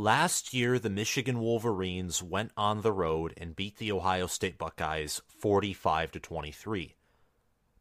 Last 0.00 0.54
year, 0.54 0.78
the 0.78 0.88
Michigan 0.88 1.40
Wolverines 1.40 2.22
went 2.22 2.52
on 2.56 2.80
the 2.80 2.90
road 2.90 3.34
and 3.36 3.54
beat 3.54 3.76
the 3.76 3.92
Ohio 3.92 4.26
State 4.28 4.56
Buckeyes 4.56 5.20
45 5.28 6.12
to 6.12 6.18
23. 6.18 6.94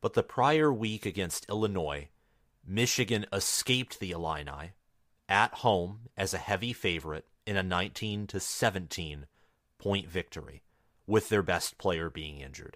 But 0.02 0.16
the 0.16 0.22
prior 0.22 0.74
week 0.74 1.06
against 1.06 1.48
Illinois, 1.48 2.10
Michigan 2.68 3.26
escaped 3.32 4.02
the 4.02 4.12
Illini 4.12 4.74
at 5.30 5.54
home 5.54 6.10
as 6.18 6.34
a 6.34 6.40
heavy 6.40 6.74
favorite 6.74 7.26
in 7.46 7.56
a 7.56 7.64
19 7.64 8.28
to 8.28 8.42
17 8.42 9.26
point 9.78 10.10
victory, 10.10 10.62
with 11.08 11.30
their 11.30 11.42
best 11.42 11.78
player 11.78 12.10
being 12.10 12.42
injured 12.42 12.76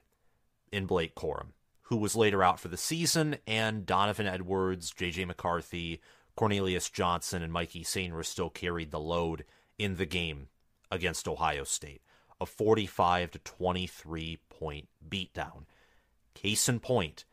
in 0.71 0.85
Blake 0.85 1.15
Corum, 1.15 1.47
who 1.81 1.97
was 1.97 2.15
later 2.15 2.43
out 2.43 2.61
for 2.61 2.69
the 2.69 2.77
season, 2.77 3.35
and 3.45 3.85
Donovan 3.85 4.25
Edwards, 4.25 4.93
JJ 4.93 5.27
McCarthy, 5.27 5.99
Cornelius 6.35 6.89
Johnson, 6.89 7.43
and 7.43 7.53
Mikey 7.53 7.83
Sainer 7.83 8.25
still 8.25 8.49
carried 8.49 8.91
the 8.91 8.99
load 8.99 9.45
in 9.77 9.95
the 9.95 10.05
game 10.05 10.47
against 10.89 11.27
Ohio 11.27 11.63
State. 11.63 12.01
A 12.41 12.45
45 12.45 13.31
to 13.31 13.39
23 13.39 14.39
point 14.49 14.89
beatdown. 15.07 15.65
Case 16.33 16.67
in 16.67 16.79
point, 16.79 17.25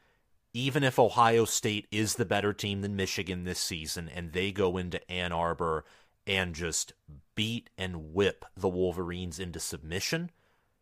even 0.53 0.85
if 0.85 0.99
Ohio 0.99 1.45
State 1.45 1.87
is 1.91 2.15
the 2.15 2.25
better 2.25 2.53
team 2.53 2.83
than 2.83 2.97
Michigan 2.97 3.45
this 3.45 3.59
season 3.59 4.09
and 4.09 4.33
they 4.33 4.53
go 4.53 4.77
into 4.77 5.11
Ann 5.11 5.33
Arbor 5.33 5.85
and 6.27 6.55
just 6.55 6.93
beat 7.35 7.71
and 7.79 8.13
whip 8.13 8.45
the 8.57 8.69
Wolverines 8.69 9.39
into 9.39 9.59
submission, 9.59 10.31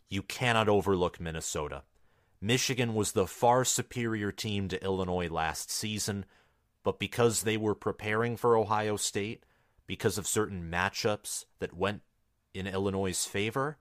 you 0.08 0.22
cannot 0.22 0.68
overlook 0.68 1.20
Minnesota. 1.20 1.84
Michigan 2.40 2.94
was 2.94 3.12
the 3.12 3.26
far 3.26 3.64
superior 3.64 4.32
team 4.32 4.68
to 4.68 4.82
Illinois 4.82 5.28
last 5.28 5.70
season, 5.70 6.24
but 6.88 6.98
because 6.98 7.42
they 7.42 7.58
were 7.58 7.74
preparing 7.74 8.34
for 8.34 8.56
Ohio 8.56 8.96
State, 8.96 9.44
because 9.86 10.16
of 10.16 10.26
certain 10.26 10.70
matchups 10.72 11.44
that 11.58 11.76
went 11.76 12.00
in 12.54 12.66
Illinois' 12.66 13.26
favor, 13.26 13.76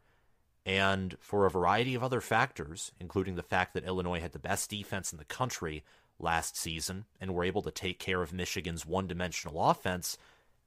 and 0.66 1.16
for 1.22 1.46
a 1.46 1.50
variety 1.50 1.96
of 1.96 2.04
other 2.04 2.20
factors, 2.20 2.92
including 3.00 3.36
the 3.36 3.42
fact 3.42 3.74
that 3.74 3.86
Illinois 3.86 4.20
had 4.20 4.34
the 4.34 4.40
best 4.40 4.70
defense 4.70 5.14
in 5.14 5.20
the 5.20 5.24
country 5.24 5.86
last 6.20 6.58
season 6.58 7.06
and 7.22 7.34
were 7.34 7.46
able 7.46 7.62
to 7.62 7.72
take 7.72 7.98
care 7.98 8.22
of 8.22 8.34
Michigan's 8.34 8.86
one 8.86 9.08
dimensional 9.08 9.70
offense, 9.70 10.18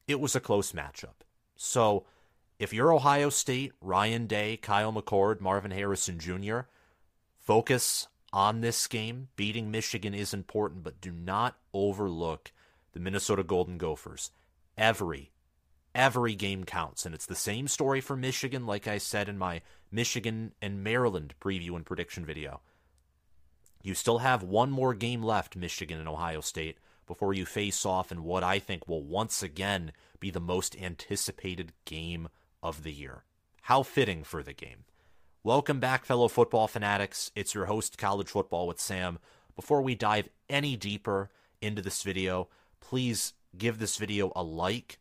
it 0.09 0.19
was 0.19 0.35
a 0.35 0.41
close 0.41 0.73
matchup. 0.73 1.21
So, 1.57 2.07
if 2.59 2.73
you're 2.73 2.95
Ohio 2.95 3.29
State, 3.29 3.75
Ryan 3.83 4.27
Day, 4.27 4.57
Kyle 4.57 4.95
McCord, 4.95 5.43
Marvin 5.43 5.73
Harrison 5.73 6.19
Jr., 6.19 6.61
focus 7.37 8.09
on 8.33 8.61
this 8.61 8.87
game. 8.87 9.29
Beating 9.37 9.71
Michigan 9.71 10.15
is 10.15 10.35
important, 10.35 10.83
but 10.83 11.01
do 11.01 11.13
not 11.13 11.57
overlook 11.73 12.53
the 12.93 13.01
Minnesota 13.01 13.43
Golden 13.43 13.79
Gophers. 13.79 14.31
Every 14.77 15.31
every 15.95 16.35
game 16.35 16.65
counts. 16.65 17.05
And 17.05 17.15
it's 17.15 17.27
the 17.27 17.35
same 17.35 17.69
story 17.69 18.01
for 18.01 18.17
Michigan, 18.17 18.67
like 18.67 18.87
I 18.87 18.99
said 18.99 19.29
in 19.29 19.39
my 19.39 19.63
Michigan 19.91 20.53
and 20.63 20.85
Maryland 20.85 21.35
preview 21.41 21.75
and 21.75 21.85
prediction 21.85 22.25
video. 22.25 22.61
You 23.83 23.95
still 23.95 24.19
have 24.19 24.43
one 24.43 24.71
more 24.71 24.95
game 24.95 25.23
left, 25.23 25.57
Michigan 25.57 25.99
and 25.99 26.09
Ohio 26.09 26.41
State, 26.41 26.79
before 27.07 27.33
you 27.33 27.47
face 27.47 27.87
off 27.87 28.13
in 28.13 28.25
what 28.25 28.45
I 28.45 28.59
think 28.59 28.87
will 28.87 29.03
once 29.03 29.43
again 29.43 29.93
be 30.21 30.31
the 30.31 30.41
most 30.41 30.77
anticipated 30.81 31.73
game 31.87 32.29
of 32.63 32.83
the 32.83 32.93
year. 32.93 33.25
How 33.63 33.83
fitting 33.83 34.23
for 34.23 34.43
the 34.43 34.53
game. 34.53 34.85
Welcome 35.43 35.81
back, 35.81 36.05
fellow 36.05 36.29
football 36.29 36.69
fanatics. 36.69 37.33
It's 37.35 37.55
your 37.55 37.65
host, 37.65 37.97
College 37.97 38.29
Football 38.29 38.67
with 38.67 38.79
Sam. 38.79 39.19
Before 39.57 39.81
we 39.81 39.95
dive 39.95 40.29
any 40.51 40.77
deeper 40.77 41.31
into 41.63 41.81
this 41.81 42.03
video, 42.03 42.49
please 42.79 43.33
give 43.57 43.79
this 43.79 43.97
video 43.97 44.33
a 44.37 44.43
like 44.43 44.99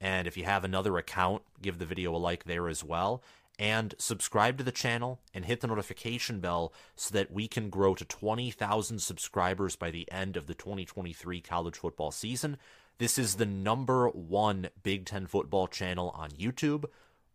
and 0.00 0.26
if 0.26 0.36
you 0.36 0.42
have 0.42 0.64
another 0.64 0.98
account, 0.98 1.42
give 1.62 1.78
the 1.78 1.86
video 1.86 2.12
a 2.12 2.18
like 2.18 2.46
there 2.46 2.68
as 2.68 2.82
well. 2.82 3.22
And 3.60 3.94
subscribe 3.96 4.58
to 4.58 4.64
the 4.64 4.72
channel 4.72 5.20
and 5.32 5.44
hit 5.44 5.60
the 5.60 5.68
notification 5.68 6.40
bell 6.40 6.72
so 6.96 7.12
that 7.14 7.30
we 7.30 7.46
can 7.46 7.70
grow 7.70 7.94
to 7.94 8.04
20,000 8.04 9.00
subscribers 9.00 9.76
by 9.76 9.92
the 9.92 10.10
end 10.10 10.36
of 10.36 10.48
the 10.48 10.54
2023 10.54 11.40
college 11.42 11.76
football 11.76 12.10
season. 12.10 12.56
This 12.98 13.18
is 13.18 13.36
the 13.36 13.46
number 13.46 14.08
one 14.08 14.70
Big 14.82 15.06
Ten 15.06 15.28
football 15.28 15.68
channel 15.68 16.12
on 16.16 16.30
YouTube. 16.30 16.86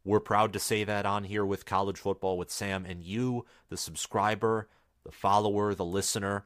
We're 0.04 0.20
proud 0.20 0.54
to 0.54 0.60
say 0.60 0.84
that 0.84 1.06
on 1.06 1.26
here 1.26 1.46
with 1.46 1.66
College 1.66 2.00
Football 2.00 2.38
with 2.38 2.50
Sam. 2.50 2.86
And 2.86 3.04
you, 3.04 3.46
the 3.70 3.78
subscriber, 3.78 4.68
the 5.04 5.12
follower, 5.12 5.76
the 5.76 5.86
listener, 5.86 6.46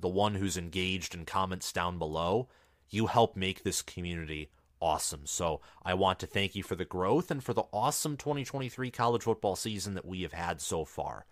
the 0.00 0.08
one 0.08 0.36
who's 0.36 0.56
engaged 0.56 1.14
and 1.14 1.26
comments 1.26 1.72
down 1.72 1.98
below, 1.98 2.48
you 2.88 3.06
help 3.06 3.36
make 3.36 3.62
this 3.62 3.82
community 3.82 4.50
awesome. 4.80 5.22
So 5.24 5.60
I 5.84 5.94
want 5.94 6.20
to 6.20 6.26
thank 6.26 6.54
you 6.54 6.62
for 6.62 6.76
the 6.76 6.84
growth 6.84 7.30
and 7.30 7.42
for 7.42 7.52
the 7.52 7.64
awesome 7.72 8.16
2023 8.16 8.90
college 8.90 9.22
football 9.22 9.56
season 9.56 9.94
that 9.94 10.06
we 10.06 10.22
have 10.22 10.32
had 10.32 10.60
so 10.60 10.84
far. 10.84 11.26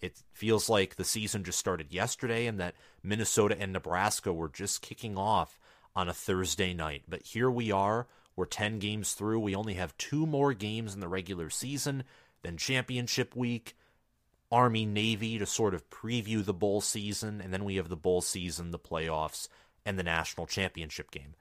It 0.00 0.22
feels 0.32 0.68
like 0.68 0.96
the 0.96 1.04
season 1.04 1.44
just 1.44 1.58
started 1.58 1.92
yesterday 1.92 2.46
and 2.46 2.58
that 2.60 2.74
Minnesota 3.02 3.56
and 3.58 3.72
Nebraska 3.72 4.32
were 4.32 4.48
just 4.48 4.82
kicking 4.82 5.16
off 5.16 5.58
on 5.94 6.08
a 6.08 6.14
Thursday 6.14 6.72
night. 6.72 7.04
But 7.08 7.22
here 7.22 7.50
we 7.50 7.70
are. 7.70 8.06
We're 8.36 8.46
10 8.46 8.78
games 8.78 9.12
through. 9.12 9.40
We 9.40 9.54
only 9.54 9.74
have 9.74 9.96
two 9.96 10.26
more 10.26 10.54
games 10.54 10.94
in 10.94 11.00
the 11.00 11.08
regular 11.08 11.50
season, 11.50 12.04
then 12.42 12.56
championship 12.56 13.36
week, 13.36 13.76
Army 14.52 14.84
Navy 14.84 15.38
to 15.38 15.46
sort 15.46 15.74
of 15.74 15.88
preview 15.90 16.44
the 16.44 16.54
bowl 16.54 16.80
season, 16.80 17.40
and 17.40 17.52
then 17.52 17.64
we 17.64 17.76
have 17.76 17.88
the 17.88 17.96
bowl 17.96 18.20
season, 18.20 18.70
the 18.70 18.78
playoffs, 18.78 19.48
and 19.84 19.98
the 19.98 20.02
national 20.02 20.46
championship 20.46 21.10
game. 21.10 21.34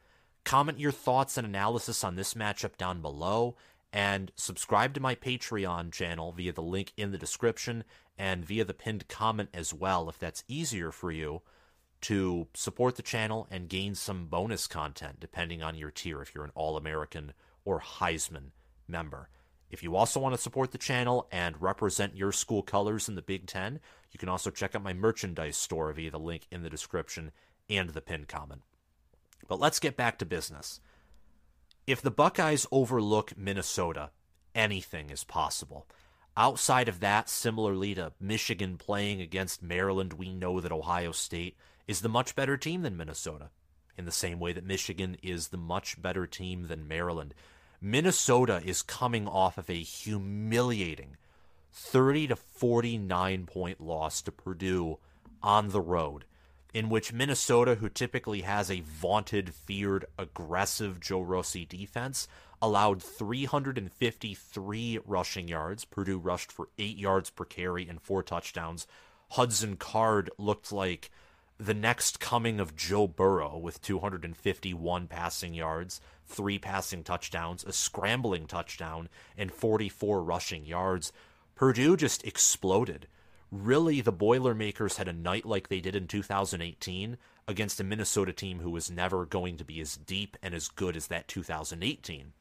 Comment 0.44 0.80
your 0.80 0.92
thoughts 0.92 1.38
and 1.38 1.46
analysis 1.46 2.04
on 2.04 2.16
this 2.16 2.34
matchup 2.34 2.78
down 2.78 3.02
below, 3.02 3.56
and 3.92 4.32
subscribe 4.36 4.94
to 4.94 5.00
my 5.00 5.16
Patreon 5.16 5.92
channel 5.92 6.32
via 6.32 6.54
the 6.54 6.62
link 6.62 6.94
in 6.98 7.12
the 7.12 7.18
description 7.18 7.84
and 8.18 8.46
via 8.46 8.64
the 8.64 8.74
pinned 8.74 9.08
comment 9.08 9.50
as 9.54 9.74
well, 9.74 10.10
if 10.10 10.20
that's 10.20 10.44
easier 10.48 10.92
for 10.92 11.12
you 11.12 11.42
to 12.02 12.48
support 12.54 12.96
the 12.96 13.02
channel 13.02 13.48
and 13.52 13.70
gain 13.70 13.96
some 13.96 14.28
bonus 14.28 14.68
content 14.68 15.20
depending 15.20 15.62
on 15.62 15.76
your 15.76 15.92
tier 15.92 16.22
if 16.22 16.34
you're 16.34 16.46
an 16.46 16.52
All 16.56 16.78
American 16.78 17.34
or 17.66 17.82
Heisman 17.82 18.52
member. 18.88 19.30
If 19.70 19.84
you 19.84 19.96
also 19.96 20.20
want 20.20 20.34
to 20.34 20.42
support 20.42 20.72
the 20.72 20.78
channel 20.78 21.28
and 21.32 21.62
represent 21.62 22.16
your 22.16 22.32
school 22.32 22.64
colors 22.64 23.08
in 23.08 23.16
the 23.16 23.22
Big 23.22 23.46
Ten, 23.46 23.80
you 24.12 24.18
can 24.18 24.30
also 24.30 24.50
check 24.50 24.74
out 24.74 24.82
my 24.82 24.94
merchandise 24.94 25.58
store 25.58 25.92
via 25.94 26.10
the 26.10 26.20
link 26.20 26.48
in 26.52 26.64
the 26.64 26.70
description 26.70 27.32
and 27.70 27.90
the 27.90 28.02
pinned 28.02 28.28
comment. 28.28 28.64
But 29.48 29.60
let's 29.60 29.80
get 29.80 29.96
back 29.96 30.18
to 30.20 30.26
business. 30.26 30.80
If 31.86 32.02
the 32.02 32.12
Buckeyes 32.12 32.66
overlook 32.72 33.38
Minnesota, 33.38 34.10
anything 34.56 35.12
is 35.12 35.24
possible. 35.24 35.88
Outside 36.36 36.88
of 36.88 37.00
that, 37.02 37.30
similarly 37.30 37.94
to 37.96 38.14
Michigan 38.20 38.78
playing 38.78 39.22
against 39.22 39.62
Maryland, 39.62 40.14
we 40.14 40.34
know 40.34 40.60
that 40.60 40.72
Ohio 40.72 41.12
State 41.12 41.58
is 41.90 42.02
the 42.02 42.08
much 42.08 42.36
better 42.36 42.56
team 42.56 42.84
than 42.84 42.96
Minnesota, 42.96 43.50
in 43.98 44.06
the 44.06 44.12
same 44.12 44.40
way 44.40 44.54
that 44.54 44.64
Michigan 44.64 45.18
is 45.24 45.48
the 45.48 45.58
much 45.58 46.00
better 46.00 46.28
team 46.28 46.68
than 46.68 46.88
Maryland. 46.88 47.34
Minnesota 47.82 48.62
is 48.64 48.84
coming 48.84 49.28
off 49.28 49.58
of 49.58 49.72
a 49.72 49.82
humiliating 49.82 51.18
30 51.74 52.28
to 52.28 52.36
49 52.36 53.48
point 53.48 53.82
loss 53.82 54.22
to 54.22 54.32
Purdue 54.32 55.00
on 55.42 55.70
the 55.70 55.82
road 55.82 56.26
in 56.76 56.90
which 56.90 57.12
Minnesota, 57.12 57.74
who 57.74 57.90
typically 57.90 58.42
has 58.42 58.70
a 58.70 58.82
vaunted, 58.82 59.56
feared, 59.56 60.06
aggressive 60.20 61.00
Joe 61.00 61.22
Rossi 61.22 61.66
defense, 61.66 62.28
allowed 62.62 63.02
353 63.02 65.00
rushing 65.08 65.48
yards. 65.48 65.86
Purdue 65.86 66.20
rushed 66.20 66.52
for 66.52 66.70
eight 66.78 66.98
yards 66.98 67.32
per 67.32 67.46
carry 67.46 67.90
and 67.90 68.00
four 68.00 68.22
touchdowns. 68.22 68.86
Hudson 69.30 69.76
Card 69.78 70.30
looked 70.38 70.72
like 70.72 71.10
the 71.60 71.74
next 71.74 72.20
coming 72.20 72.60
of 72.60 72.76
Joe 72.76 73.06
Burrow 73.06 73.58
with 73.58 73.82
251 73.82 75.08
passing 75.08 75.54
yards, 75.54 76.00
three 76.26 76.58
passing 76.58 77.04
touchdowns, 77.04 77.64
a 77.66 77.74
scrambling 77.74 78.48
touchdown, 78.48 79.10
and 79.38 79.52
44 79.52 80.24
rushing 80.24 80.66
yards. 80.66 81.12
Purdue 81.56 81.98
just 81.98 82.26
exploded 82.26 83.08
really 83.52 84.02
the 84.02 84.12
Boilermakers 84.12 84.98
had 84.98 85.08
a 85.08 85.14
night 85.14 85.46
like 85.46 85.68
they 85.68 85.82
did 85.82 85.96
in 85.96 86.08
2018 86.08 87.18
against 87.48 87.80
a 87.80 87.84
Minnesota 87.84 88.32
team 88.32 88.60
who 88.60 88.70
was 88.70 88.92
never 88.92 89.26
going 89.26 89.58
to 89.58 89.66
be 89.66 89.82
as 89.82 89.98
deep 89.98 90.38
and 90.42 90.54
as 90.54 90.68
good 90.68 90.96
as 90.96 91.08
that 91.08 91.28
2018 91.28 92.34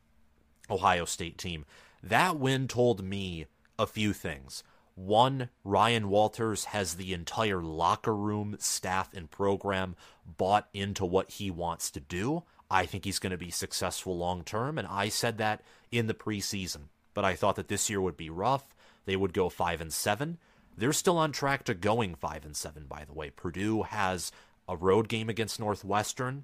Ohio 0.70 1.04
State 1.06 1.38
team. 1.38 1.64
That 2.02 2.38
win 2.38 2.68
told 2.68 3.02
me 3.02 3.46
a 3.78 3.86
few 3.86 4.12
things. 4.12 4.62
One, 4.98 5.50
Ryan 5.62 6.08
Walters 6.08 6.64
has 6.64 6.94
the 6.96 7.14
entire 7.14 7.62
locker 7.62 8.16
room, 8.16 8.56
staff, 8.58 9.14
and 9.14 9.30
program 9.30 9.94
bought 10.26 10.68
into 10.74 11.04
what 11.04 11.30
he 11.30 11.52
wants 11.52 11.92
to 11.92 12.00
do. 12.00 12.42
I 12.68 12.84
think 12.84 13.04
he's 13.04 13.20
going 13.20 13.30
to 13.30 13.36
be 13.36 13.52
successful 13.52 14.18
long 14.18 14.42
term, 14.42 14.76
and 14.76 14.88
I 14.88 15.08
said 15.08 15.38
that 15.38 15.62
in 15.92 16.08
the 16.08 16.14
preseason. 16.14 16.88
But 17.14 17.24
I 17.24 17.36
thought 17.36 17.54
that 17.54 17.68
this 17.68 17.88
year 17.88 18.00
would 18.00 18.16
be 18.16 18.28
rough. 18.28 18.74
They 19.04 19.14
would 19.14 19.32
go 19.32 19.48
five 19.48 19.80
and 19.80 19.92
seven. 19.92 20.36
They're 20.76 20.92
still 20.92 21.16
on 21.16 21.30
track 21.30 21.62
to 21.66 21.74
going 21.74 22.16
5 22.16 22.44
and 22.44 22.56
7 22.56 22.86
by 22.88 23.04
the 23.04 23.12
way. 23.12 23.30
Purdue 23.30 23.84
has 23.84 24.32
a 24.68 24.76
road 24.76 25.08
game 25.08 25.28
against 25.28 25.60
Northwestern 25.60 26.42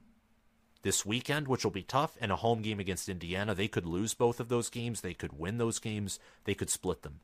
this 0.83 1.05
weekend, 1.05 1.49
which 1.49 1.65
will 1.65 1.73
be 1.73 1.83
tough, 1.83 2.17
and 2.21 2.31
a 2.31 2.37
home 2.37 2.63
game 2.63 2.79
against 2.79 3.09
Indiana. 3.09 3.53
They 3.53 3.69
could 3.69 3.85
lose 3.85 4.15
both 4.15 4.39
of 4.39 4.49
those 4.49 4.71
games. 4.71 5.01
They 5.01 5.15
could 5.15 5.39
win 5.39 5.59
those 5.59 5.81
games. 5.81 6.21
They 6.45 6.55
could 6.55 6.71
split 6.71 7.03
them. 7.03 7.19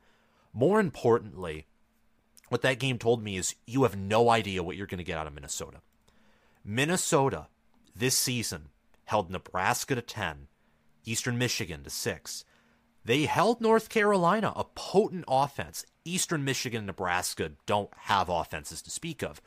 More 0.53 0.79
importantly, 0.79 1.65
what 2.49 2.61
that 2.63 2.79
game 2.79 2.97
told 2.97 3.23
me 3.23 3.37
is 3.37 3.55
you 3.65 3.83
have 3.83 3.95
no 3.95 4.29
idea 4.29 4.63
what 4.63 4.75
you're 4.75 4.87
going 4.87 4.97
to 4.97 5.03
get 5.03 5.17
out 5.17 5.27
of 5.27 5.33
Minnesota. 5.33 5.77
Minnesota 6.63 7.47
this 7.95 8.17
season 8.17 8.69
held 9.05 9.29
Nebraska 9.29 9.95
to 9.95 10.01
10, 10.01 10.47
Eastern 11.05 11.37
Michigan 11.37 11.83
to 11.83 11.89
6. 11.89 12.45
They 13.03 13.25
held 13.25 13.61
North 13.61 13.89
Carolina, 13.89 14.53
a 14.55 14.63
potent 14.63 15.25
offense. 15.27 15.85
Eastern 16.05 16.43
Michigan 16.43 16.79
and 16.79 16.87
Nebraska 16.87 17.51
don't 17.65 17.89
have 18.01 18.29
offenses 18.29 18.81
to 18.83 18.91
speak 18.91 19.21
of. 19.21 19.41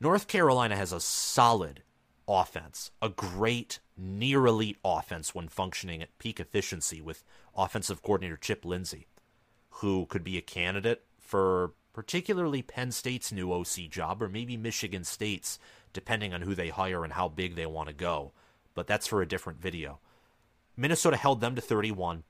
North 0.00 0.26
Carolina 0.26 0.76
has 0.76 0.92
a 0.92 1.00
solid 1.00 1.82
offense, 2.28 2.90
a 3.00 3.08
great 3.08 3.80
near 3.96 4.46
elite 4.46 4.78
offense 4.84 5.34
when 5.34 5.48
functioning 5.48 6.02
at 6.02 6.18
peak 6.18 6.40
efficiency 6.40 7.00
with 7.00 7.24
offensive 7.56 8.02
coordinator 8.02 8.36
Chip 8.36 8.64
Lindsey, 8.64 9.06
who 9.76 10.06
could 10.06 10.24
be 10.24 10.38
a 10.38 10.42
candidate 10.42 11.04
for 11.18 11.72
particularly 11.92 12.62
Penn 12.62 12.92
State's 12.92 13.32
new 13.32 13.52
OC 13.52 13.90
job 13.90 14.22
or 14.22 14.28
maybe 14.28 14.56
Michigan 14.56 15.04
State's, 15.04 15.58
depending 15.92 16.32
on 16.32 16.42
who 16.42 16.54
they 16.54 16.68
hire 16.68 17.04
and 17.04 17.12
how 17.12 17.28
big 17.28 17.54
they 17.54 17.66
want 17.66 17.88
to 17.88 17.94
go. 17.94 18.32
But 18.74 18.86
that's 18.86 19.06
for 19.06 19.20
a 19.20 19.28
different 19.28 19.60
video. 19.60 19.98
Minnesota 20.76 21.16
held 21.16 21.40
them 21.40 21.54
to 21.54 21.60
31. 21.60 22.24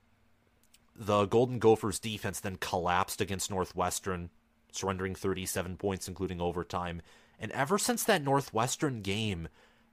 The 0.95 1.25
Golden 1.25 1.59
Gophers 1.59 1.99
defense 1.99 2.39
then 2.39 2.57
collapsed 2.57 3.21
against 3.21 3.49
Northwestern, 3.49 4.29
surrendering 4.71 5.15
37 5.15 5.77
points, 5.77 6.07
including 6.07 6.41
overtime. 6.41 7.01
And 7.39 7.51
ever 7.51 7.77
since 7.77 8.03
that 8.03 8.23
Northwestern 8.23 9.01
game, 9.01 9.47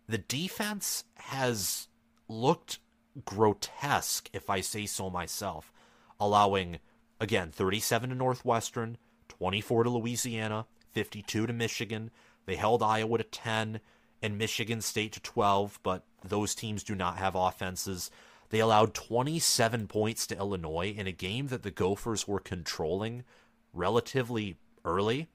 the 0.08 0.18
defense 0.18 1.04
has 1.14 1.88
looked 2.28 2.80
grotesque, 3.24 4.28
if 4.32 4.50
I 4.50 4.60
say 4.60 4.86
so 4.86 5.08
myself, 5.10 5.72
allowing, 6.18 6.80
again, 7.20 7.50
37 7.50 8.10
to 8.10 8.16
Northwestern, 8.16 8.96
24 9.28 9.84
to 9.84 9.90
Louisiana, 9.90 10.66
52 10.92 11.46
to 11.46 11.52
Michigan. 11.52 12.10
They 12.46 12.56
held 12.56 12.82
Iowa 12.82 13.18
to 13.18 13.24
10 13.24 13.80
and 14.22 14.38
Michigan 14.38 14.80
State 14.80 15.12
to 15.12 15.20
12, 15.20 15.78
but 15.82 16.04
those 16.24 16.54
teams 16.54 16.82
do 16.82 16.94
not 16.94 17.18
have 17.18 17.34
offenses. 17.34 18.10
They 18.50 18.58
allowed 18.58 18.94
27 18.94 19.86
points 19.86 20.26
to 20.26 20.36
Illinois 20.36 20.92
in 20.96 21.06
a 21.06 21.12
game 21.12 21.48
that 21.48 21.62
the 21.62 21.70
Gophers 21.70 22.26
were 22.26 22.40
controlling 22.40 23.24
relatively 23.72 24.56
early. 24.84 25.28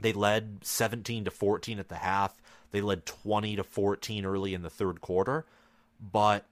They 0.00 0.12
led 0.12 0.60
17 0.62 1.24
to 1.24 1.30
14 1.30 1.78
at 1.78 1.88
the 1.88 1.96
half. 1.96 2.40
They 2.70 2.80
led 2.80 3.06
20 3.06 3.56
to 3.56 3.64
14 3.64 4.24
early 4.24 4.54
in 4.54 4.62
the 4.62 4.70
third 4.70 5.00
quarter, 5.00 5.46
but 6.00 6.46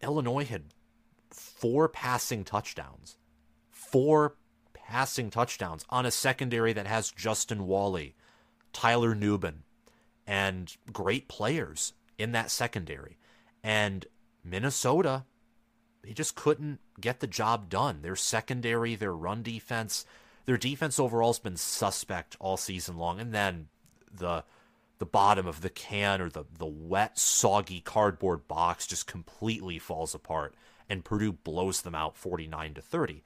Illinois 0.00 0.44
had 0.44 0.62
four 1.58 1.88
passing 1.88 2.44
touchdowns. 2.44 3.16
Four 3.70 4.36
passing 4.74 5.30
touchdowns 5.30 5.84
on 5.90 6.06
a 6.06 6.10
secondary 6.10 6.72
that 6.72 6.86
has 6.86 7.10
Justin 7.10 7.66
Walley, 7.66 8.14
Tyler 8.72 9.14
Nubin, 9.14 9.64
and 10.26 10.76
great 10.92 11.28
players 11.28 11.94
in 12.16 12.32
that 12.32 12.50
secondary. 12.50 13.18
And 13.62 14.06
Minnesota, 14.44 15.24
they 16.02 16.12
just 16.12 16.36
couldn't 16.36 16.80
get 17.00 17.20
the 17.20 17.26
job 17.26 17.68
done. 17.68 18.02
Their 18.02 18.16
secondary, 18.16 18.94
their 18.94 19.14
run 19.14 19.42
defense, 19.42 20.06
their 20.46 20.58
defense 20.58 21.00
overall 21.00 21.30
has 21.30 21.38
been 21.38 21.56
suspect 21.56 22.36
all 22.38 22.56
season 22.56 22.96
long. 22.96 23.20
And 23.20 23.34
then 23.34 23.68
the 24.12 24.44
the 24.98 25.06
bottom 25.06 25.46
of 25.46 25.60
the 25.60 25.70
can 25.70 26.20
or 26.20 26.28
the, 26.28 26.44
the 26.58 26.66
wet, 26.66 27.18
soggy 27.18 27.80
cardboard 27.80 28.48
box 28.48 28.86
just 28.86 29.06
completely 29.06 29.78
falls 29.78 30.14
apart, 30.14 30.54
and 30.88 31.04
Purdue 31.04 31.32
blows 31.32 31.82
them 31.82 31.94
out 31.94 32.16
49 32.16 32.74
to 32.74 32.82
30. 32.82 33.22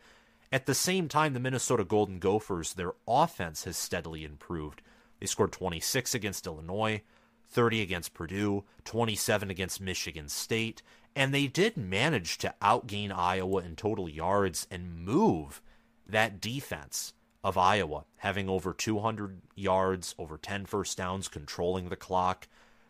At 0.52 0.66
the 0.66 0.74
same 0.74 1.08
time, 1.08 1.32
the 1.32 1.40
Minnesota 1.40 1.82
Golden 1.82 2.18
Gophers, 2.18 2.74
their 2.74 2.92
offense 3.08 3.64
has 3.64 3.76
steadily 3.76 4.22
improved. 4.24 4.82
They 5.18 5.26
scored 5.26 5.52
26 5.52 6.14
against 6.14 6.46
Illinois, 6.46 7.02
30 7.48 7.80
against 7.80 8.12
Purdue, 8.12 8.64
27 8.84 9.50
against 9.50 9.80
Michigan 9.80 10.28
State, 10.28 10.82
and 11.16 11.32
they 11.32 11.46
did 11.46 11.76
manage 11.76 12.38
to 12.38 12.54
outgain 12.60 13.12
Iowa 13.12 13.62
in 13.62 13.76
total 13.76 14.08
yards 14.08 14.66
and 14.70 15.04
move 15.04 15.62
that 16.06 16.40
defense 16.40 17.14
of 17.44 17.58
Iowa, 17.58 18.04
having 18.18 18.48
over 18.48 18.72
200 18.72 19.40
yards, 19.54 20.14
over 20.18 20.38
10 20.38 20.66
first 20.66 20.96
downs, 20.96 21.28
controlling 21.28 21.88
the 21.88 21.96
clock. 21.96 22.46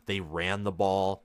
They 0.06 0.20
ran 0.20 0.64
the 0.64 0.72
ball 0.72 1.24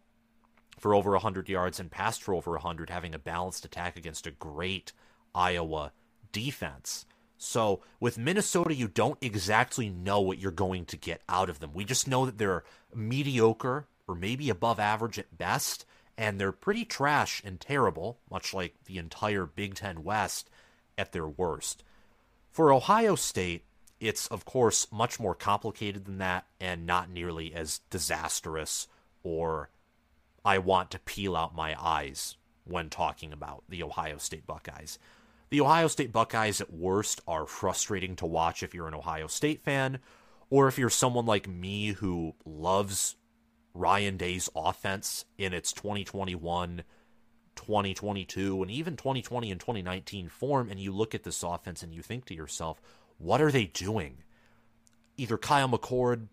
for 0.79 0.93
over 0.93 1.11
100 1.11 1.49
yards 1.49 1.79
and 1.79 1.91
passed 1.91 2.23
for 2.23 2.33
over 2.33 2.51
100, 2.51 2.89
having 2.89 3.13
a 3.13 3.19
balanced 3.19 3.65
attack 3.65 3.97
against 3.97 4.27
a 4.27 4.31
great 4.31 4.93
Iowa 5.33 5.91
defense. 6.31 7.05
So 7.37 7.81
with 7.99 8.17
Minnesota, 8.17 8.73
you 8.73 8.87
don't 8.87 9.17
exactly 9.21 9.89
know 9.89 10.21
what 10.21 10.39
you're 10.39 10.51
going 10.51 10.85
to 10.85 10.97
get 10.97 11.21
out 11.29 11.49
of 11.49 11.59
them. 11.59 11.71
We 11.73 11.85
just 11.85 12.07
know 12.07 12.25
that 12.25 12.37
they're 12.37 12.63
mediocre 12.95 13.87
or 14.07 14.15
maybe 14.15 14.49
above 14.49 14.79
average 14.79 15.19
at 15.19 15.37
best, 15.37 15.85
and 16.17 16.39
they're 16.39 16.51
pretty 16.51 16.85
trash 16.85 17.41
and 17.45 17.59
terrible, 17.59 18.19
much 18.31 18.53
like 18.53 18.75
the 18.85 18.97
entire 18.97 19.45
Big 19.45 19.75
Ten 19.75 20.03
West 20.03 20.49
at 20.97 21.11
their 21.11 21.27
worst. 21.27 21.83
For 22.57 22.73
Ohio 22.73 23.13
State, 23.13 23.65
it's 23.99 24.25
of 24.25 24.43
course 24.43 24.91
much 24.91 25.19
more 25.19 25.35
complicated 25.35 26.05
than 26.05 26.17
that 26.17 26.47
and 26.59 26.87
not 26.87 27.07
nearly 27.07 27.53
as 27.53 27.81
disastrous 27.91 28.87
or 29.21 29.69
I 30.43 30.57
want 30.57 30.89
to 30.89 30.99
peel 30.99 31.35
out 31.35 31.53
my 31.53 31.75
eyes 31.79 32.35
when 32.63 32.89
talking 32.89 33.31
about 33.31 33.63
the 33.69 33.83
Ohio 33.83 34.17
State 34.17 34.47
Buckeyes. 34.47 34.97
The 35.51 35.61
Ohio 35.61 35.87
State 35.87 36.11
Buckeyes 36.11 36.59
at 36.59 36.73
worst 36.73 37.21
are 37.27 37.45
frustrating 37.45 38.15
to 38.15 38.25
watch 38.25 38.63
if 38.63 38.73
you're 38.73 38.87
an 38.87 38.95
Ohio 38.95 39.27
State 39.27 39.61
fan 39.61 39.99
or 40.49 40.67
if 40.67 40.79
you're 40.79 40.89
someone 40.89 41.27
like 41.27 41.47
me 41.47 41.89
who 41.89 42.33
loves 42.43 43.17
Ryan 43.75 44.17
Day's 44.17 44.49
offense 44.55 45.25
in 45.37 45.53
its 45.53 45.71
2021 45.73 46.81
2022 47.57 48.61
and 48.61 48.71
even 48.71 48.95
2020 48.95 49.51
and 49.51 49.59
2019 49.59 50.29
form, 50.29 50.69
and 50.69 50.79
you 50.79 50.91
look 50.91 51.13
at 51.13 51.23
this 51.23 51.43
offense 51.43 51.83
and 51.83 51.93
you 51.93 52.01
think 52.01 52.25
to 52.25 52.33
yourself, 52.33 52.81
what 53.17 53.41
are 53.41 53.51
they 53.51 53.65
doing? 53.65 54.17
Either 55.17 55.37
Kyle 55.37 55.67
McCord, 55.67 56.27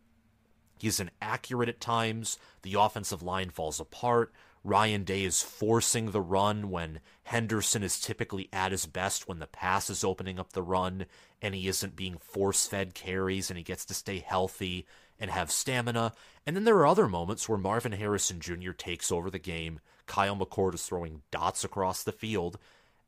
he's 0.78 1.00
inaccurate 1.00 1.68
at 1.68 1.80
times, 1.80 2.38
the 2.62 2.74
offensive 2.74 3.22
line 3.22 3.50
falls 3.50 3.80
apart. 3.80 4.32
Ryan 4.62 5.04
Day 5.04 5.24
is 5.24 5.42
forcing 5.42 6.10
the 6.10 6.22
run 6.22 6.70
when 6.70 7.00
Henderson 7.24 7.82
is 7.82 8.00
typically 8.00 8.48
at 8.50 8.72
his 8.72 8.86
best 8.86 9.28
when 9.28 9.38
the 9.38 9.46
pass 9.46 9.90
is 9.90 10.02
opening 10.02 10.38
up 10.38 10.54
the 10.54 10.62
run 10.62 11.04
and 11.42 11.54
he 11.54 11.68
isn't 11.68 11.96
being 11.96 12.16
force 12.16 12.66
fed 12.66 12.94
carries 12.94 13.50
and 13.50 13.58
he 13.58 13.62
gets 13.62 13.84
to 13.84 13.94
stay 13.94 14.20
healthy 14.20 14.86
and 15.20 15.30
have 15.30 15.50
stamina. 15.50 16.14
And 16.46 16.56
then 16.56 16.64
there 16.64 16.76
are 16.76 16.86
other 16.86 17.08
moments 17.08 17.46
where 17.46 17.58
Marvin 17.58 17.92
Harrison 17.92 18.40
Jr. 18.40 18.72
takes 18.72 19.12
over 19.12 19.30
the 19.30 19.38
game. 19.38 19.80
Kyle 20.06 20.36
McCord 20.36 20.74
is 20.74 20.86
throwing 20.86 21.22
dots 21.30 21.64
across 21.64 22.02
the 22.02 22.12
field, 22.12 22.58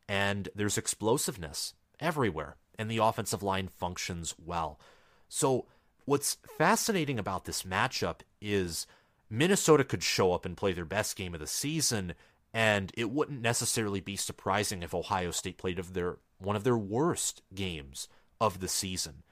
and 0.09 0.49
there's 0.55 0.79
explosiveness 0.79 1.75
everywhere, 2.01 2.57
and 2.79 2.91
the 2.91 2.99
offensive 2.99 3.43
line 3.43 3.69
functions 3.69 4.35
well. 4.45 4.81
So, 5.29 5.67
what's 6.05 6.39
fascinating 6.59 7.19
about 7.19 7.45
this 7.45 7.63
matchup 7.63 8.21
is 8.41 8.87
Minnesota 9.29 9.85
could 9.85 10.03
show 10.03 10.33
up 10.33 10.45
and 10.45 10.57
play 10.57 10.73
their 10.73 10.85
best 10.85 11.17
game 11.17 11.35
of 11.35 11.41
the 11.41 11.47
season, 11.47 12.15
and 12.55 12.93
it 12.97 13.11
wouldn't 13.11 13.43
necessarily 13.43 14.01
be 14.01 14.17
surprising 14.17 14.83
if 14.83 14.95
Ohio 14.95 15.31
State 15.31 15.59
played 15.59 15.79
of 15.79 15.95
their 15.95 16.19
one 16.39 16.57
of 16.57 16.65
their 16.65 16.77
worst 16.77 17.43
games 17.55 18.09
of 18.41 18.61
the 18.61 18.69
season 18.69 19.23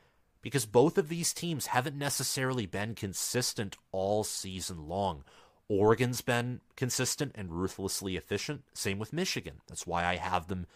because 0.45 0.67
both 0.67 0.99
of 0.99 1.09
these 1.09 1.33
teams 1.33 1.69
haven't 1.69 1.97
necessarily 1.97 2.67
been 2.67 2.95
consistent 2.95 3.79
all 3.93 4.23
season 4.23 4.87
long. 4.87 5.25
Oregon's 5.69 6.21
been 6.21 6.61
consistent 6.77 7.33
and 7.35 7.53
ruthlessly 7.53 8.17
efficient. 8.17 8.65
Same 8.75 8.99
with 8.99 9.13
Michigan. 9.13 9.61
That's 9.67 9.87
why 9.87 10.05
I 10.05 10.17
have 10.17 10.49
them 10.49 10.67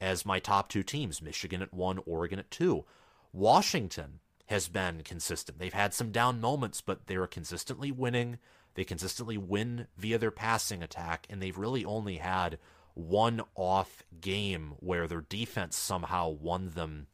as 0.00 0.24
my 0.24 0.38
top 0.38 0.68
two 0.68 0.82
teams 0.82 1.20
Michigan 1.20 1.62
at 1.62 1.74
one, 1.74 2.00
Oregon 2.06 2.38
at 2.38 2.50
two. 2.50 2.84
Washington 3.32 4.20
has 4.46 4.68
been 4.68 5.02
consistent. 5.02 5.58
They've 5.58 5.72
had 5.72 5.92
some 5.92 6.10
down 6.10 6.40
moments, 6.40 6.80
but 6.80 7.06
they're 7.06 7.26
consistently 7.26 7.92
winning. 7.92 8.38
They 8.74 8.84
consistently 8.84 9.36
win 9.36 9.88
via 9.96 10.18
their 10.18 10.30
passing 10.30 10.82
attack, 10.82 11.26
and 11.28 11.42
they've 11.42 11.58
really 11.58 11.84
only 11.84 12.16
had 12.16 12.58
one 12.94 13.42
off 13.54 14.02
game 14.20 14.74
where 14.80 15.06
their 15.06 15.20
defense 15.20 15.76
somehow 15.76 16.28
won 16.28 16.70
them 16.70 17.08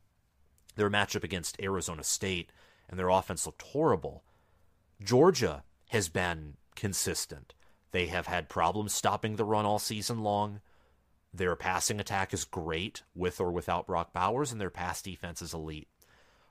their 0.77 0.91
matchup 0.91 1.25
against 1.25 1.61
Arizona 1.61 2.03
State, 2.03 2.51
and 2.89 2.99
their 2.99 3.09
offense 3.09 3.47
looked 3.47 3.63
horrible. 3.63 4.25
Georgia 5.03 5.63
has 5.91 6.09
been 6.09 6.55
consistent. 6.75 7.55
They 7.93 8.07
have 8.07 8.27
had 8.27 8.49
problems 8.49 8.93
stopping 8.93 9.37
the 9.37 9.45
run 9.45 9.65
all 9.65 9.79
season 9.79 10.23
long. 10.23 10.61
Their 11.33 11.57
passing 11.57 12.01
attack 12.01 12.33
is 12.35 12.45
great 12.45 13.03
with 13.15 13.41
or 13.41 13.51
without 13.51 13.87
Brock 13.87 14.13
Bowers, 14.13 14.53
and 14.53 14.61
their 14.61 14.71
pass 14.71 15.03
defense 15.03 15.43
is 15.43 15.55
elite. 15.55 15.89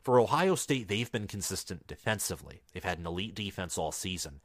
For 0.01 0.20
Ohio 0.20 0.56
State, 0.56 0.89
they've 0.89 1.12
been 1.12 1.27
consistent 1.27 1.88
defensively. 1.88 2.62
They've 2.74 2.84
had 2.84 3.00
an 3.00 3.08
elite 3.08 3.36
defense 3.36 3.77
all 3.77 3.94
season. 3.94 4.42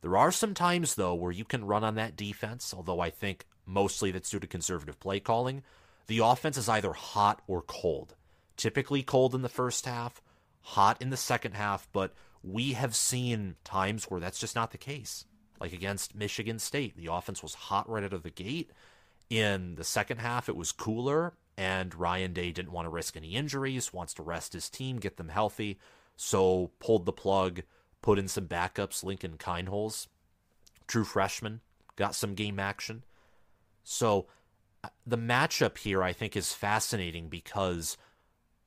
There 0.00 0.16
are 0.16 0.32
some 0.32 0.54
times, 0.54 0.94
though, 0.94 1.14
where 1.14 1.30
you 1.30 1.44
can 1.44 1.66
run 1.66 1.84
on 1.84 1.94
that 1.96 2.16
defense, 2.16 2.74
although 2.74 3.00
I 3.00 3.10
think 3.10 3.46
mostly 3.66 4.10
that's 4.10 4.30
due 4.30 4.40
to 4.40 4.46
conservative 4.46 4.98
play 4.98 5.20
calling. 5.20 5.62
The 6.06 6.20
offense 6.20 6.56
is 6.56 6.68
either 6.68 6.92
hot 6.92 7.42
or 7.46 7.62
cold. 7.62 8.14
Typically 8.56 9.02
cold 9.02 9.34
in 9.34 9.42
the 9.42 9.48
first 9.48 9.86
half, 9.86 10.20
hot 10.62 11.00
in 11.00 11.10
the 11.10 11.16
second 11.16 11.52
half, 11.52 11.88
but 11.92 12.14
we 12.42 12.72
have 12.72 12.94
seen 12.94 13.56
times 13.64 14.04
where 14.04 14.20
that's 14.20 14.38
just 14.38 14.56
not 14.56 14.70
the 14.70 14.78
case. 14.78 15.24
Like 15.60 15.72
against 15.72 16.14
Michigan 16.14 16.58
State, 16.58 16.96
the 16.96 17.12
offense 17.12 17.42
was 17.42 17.54
hot 17.54 17.88
right 17.88 18.04
out 18.04 18.12
of 18.12 18.24
the 18.24 18.30
gate. 18.30 18.70
In 19.30 19.76
the 19.76 19.84
second 19.84 20.18
half, 20.18 20.48
it 20.48 20.56
was 20.56 20.72
cooler, 20.72 21.34
and 21.56 21.94
Ryan 21.94 22.32
Day 22.32 22.50
didn't 22.50 22.72
want 22.72 22.86
to 22.86 22.90
risk 22.90 23.16
any 23.16 23.34
injuries, 23.34 23.92
wants 23.92 24.14
to 24.14 24.22
rest 24.22 24.52
his 24.52 24.68
team, 24.68 24.98
get 24.98 25.16
them 25.16 25.28
healthy, 25.28 25.78
so 26.16 26.70
pulled 26.80 27.06
the 27.06 27.12
plug, 27.12 27.62
put 28.02 28.18
in 28.18 28.28
some 28.28 28.46
backups, 28.46 29.04
Lincoln 29.04 29.36
Kienholz, 29.38 30.08
true 30.86 31.04
freshman, 31.04 31.60
got 31.96 32.14
some 32.14 32.34
game 32.34 32.58
action. 32.58 33.04
So 33.84 34.26
uh, 34.82 34.88
the 35.06 35.18
matchup 35.18 35.78
here, 35.78 36.02
I 36.02 36.12
think, 36.12 36.36
is 36.36 36.52
fascinating 36.52 37.28
because 37.28 37.96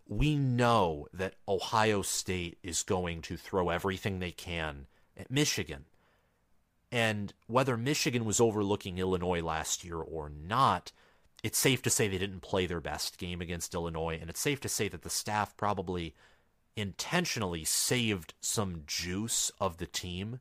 we 0.07 0.35
know 0.35 1.07
that 1.13 1.35
Ohio 1.47 2.01
State 2.01 2.57
is 2.61 2.83
going 2.83 3.21
to 3.23 3.37
throw 3.37 3.69
everything 3.69 4.19
they 4.19 4.31
can 4.31 4.87
at 5.17 5.31
Michigan. 5.31 5.85
And 6.91 7.33
whether 7.47 7.75
Michigan 7.75 8.25
was 8.25 8.39
overlooking 8.39 8.97
Illinois 8.97 9.41
last 9.41 9.83
year 9.83 9.97
or 9.97 10.29
not, 10.29 10.91
it's 11.43 11.57
safe 11.57 11.81
to 11.83 11.89
say 11.89 12.07
they 12.07 12.17
didn't 12.17 12.41
play 12.41 12.67
their 12.67 12.79
best 12.79 13.17
game 13.17 13.41
against 13.41 13.73
Illinois. 13.73 14.17
And 14.19 14.29
it's 14.29 14.39
safe 14.39 14.61
to 14.61 14.69
say 14.69 14.87
that 14.89 15.01
the 15.01 15.09
staff 15.09 15.57
probably 15.57 16.15
intentionally 16.75 17.63
saved 17.63 18.33
some 18.41 18.83
juice 18.85 19.51
of 19.59 19.77
the 19.77 19.87
team 19.87 20.39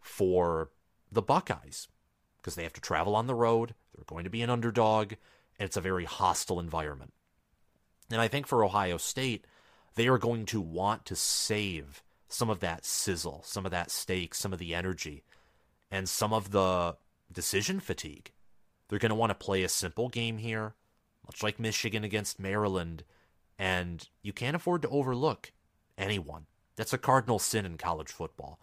for 0.00 0.70
the 1.12 1.22
Buckeyes 1.22 1.88
because 2.38 2.54
they 2.54 2.62
have 2.62 2.72
to 2.72 2.80
travel 2.80 3.14
on 3.14 3.26
the 3.26 3.34
road. 3.34 3.74
They're 3.94 4.04
going 4.06 4.24
to 4.24 4.30
be 4.30 4.42
an 4.42 4.50
underdog, 4.50 5.12
and 5.58 5.66
it's 5.66 5.76
a 5.76 5.82
very 5.82 6.04
hostile 6.04 6.60
environment. 6.60 7.12
And 8.10 8.20
I 8.20 8.28
think 8.28 8.46
for 8.46 8.64
Ohio 8.64 8.96
State, 8.96 9.46
they 9.94 10.08
are 10.08 10.18
going 10.18 10.46
to 10.46 10.60
want 10.60 11.04
to 11.06 11.16
save 11.16 12.02
some 12.28 12.50
of 12.50 12.60
that 12.60 12.84
sizzle, 12.84 13.42
some 13.44 13.64
of 13.64 13.72
that 13.72 13.90
steak, 13.90 14.34
some 14.34 14.52
of 14.52 14.58
the 14.58 14.74
energy, 14.74 15.24
and 15.90 16.08
some 16.08 16.32
of 16.32 16.50
the 16.50 16.96
decision 17.32 17.80
fatigue. 17.80 18.32
They're 18.88 18.98
going 18.98 19.10
to 19.10 19.16
want 19.16 19.30
to 19.30 19.34
play 19.34 19.62
a 19.62 19.68
simple 19.68 20.08
game 20.08 20.38
here, 20.38 20.74
much 21.26 21.42
like 21.42 21.60
Michigan 21.60 22.04
against 22.04 22.40
Maryland, 22.40 23.04
and 23.58 24.08
you 24.22 24.32
can't 24.32 24.56
afford 24.56 24.82
to 24.82 24.88
overlook 24.88 25.52
anyone. 25.98 26.46
That's 26.76 26.92
a 26.92 26.98
cardinal 26.98 27.38
sin 27.38 27.66
in 27.66 27.76
college 27.76 28.10
football. 28.10 28.58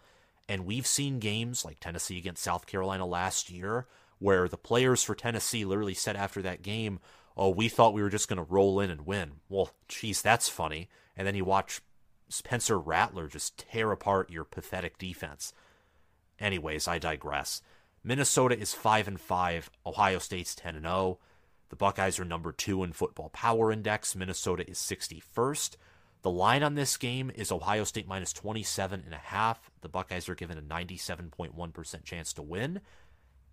And 0.48 0.64
we've 0.64 0.86
seen 0.86 1.18
games 1.18 1.64
like 1.64 1.78
Tennessee 1.78 2.18
against 2.18 2.42
South 2.42 2.66
Carolina 2.66 3.06
last 3.06 3.50
year 3.50 3.86
where 4.18 4.48
the 4.48 4.56
players 4.56 5.02
for 5.02 5.14
Tennessee 5.14 5.64
literally 5.64 5.94
said 5.94 6.16
after 6.16 6.42
that 6.42 6.62
game, 6.62 6.98
Oh, 7.38 7.50
we 7.50 7.68
thought 7.68 7.94
we 7.94 8.02
were 8.02 8.10
just 8.10 8.28
going 8.28 8.44
to 8.44 8.52
roll 8.52 8.80
in 8.80 8.90
and 8.90 9.06
win. 9.06 9.34
Well, 9.48 9.70
geez, 9.86 10.20
that's 10.20 10.48
funny. 10.48 10.88
And 11.16 11.24
then 11.24 11.36
you 11.36 11.44
watch 11.44 11.80
Spencer 12.28 12.78
Rattler 12.78 13.28
just 13.28 13.58
tear 13.58 13.92
apart 13.92 14.30
your 14.30 14.44
pathetic 14.44 14.98
defense. 14.98 15.52
Anyways, 16.40 16.88
I 16.88 16.98
digress. 16.98 17.62
Minnesota 18.02 18.58
is 18.58 18.74
5 18.74 19.08
and 19.08 19.20
5, 19.20 19.70
Ohio 19.86 20.18
State's 20.18 20.54
10 20.56 20.74
and 20.76 20.84
0. 20.84 21.18
The 21.68 21.76
Buckeyes 21.76 22.18
are 22.18 22.24
number 22.24 22.52
2 22.52 22.82
in 22.82 22.92
football 22.92 23.28
power 23.30 23.70
index. 23.70 24.16
Minnesota 24.16 24.68
is 24.68 24.78
61st. 24.78 25.76
The 26.22 26.30
line 26.30 26.62
on 26.62 26.74
this 26.74 26.96
game 26.96 27.30
is 27.34 27.52
Ohio 27.52 27.84
State 27.84 28.08
minus 28.08 28.32
27 28.32 29.02
and 29.04 29.14
a 29.14 29.18
half. 29.18 29.70
The 29.82 29.88
Buckeyes 29.88 30.28
are 30.28 30.34
given 30.34 30.58
a 30.58 30.62
97.1% 30.62 32.04
chance 32.04 32.32
to 32.32 32.42
win. 32.42 32.80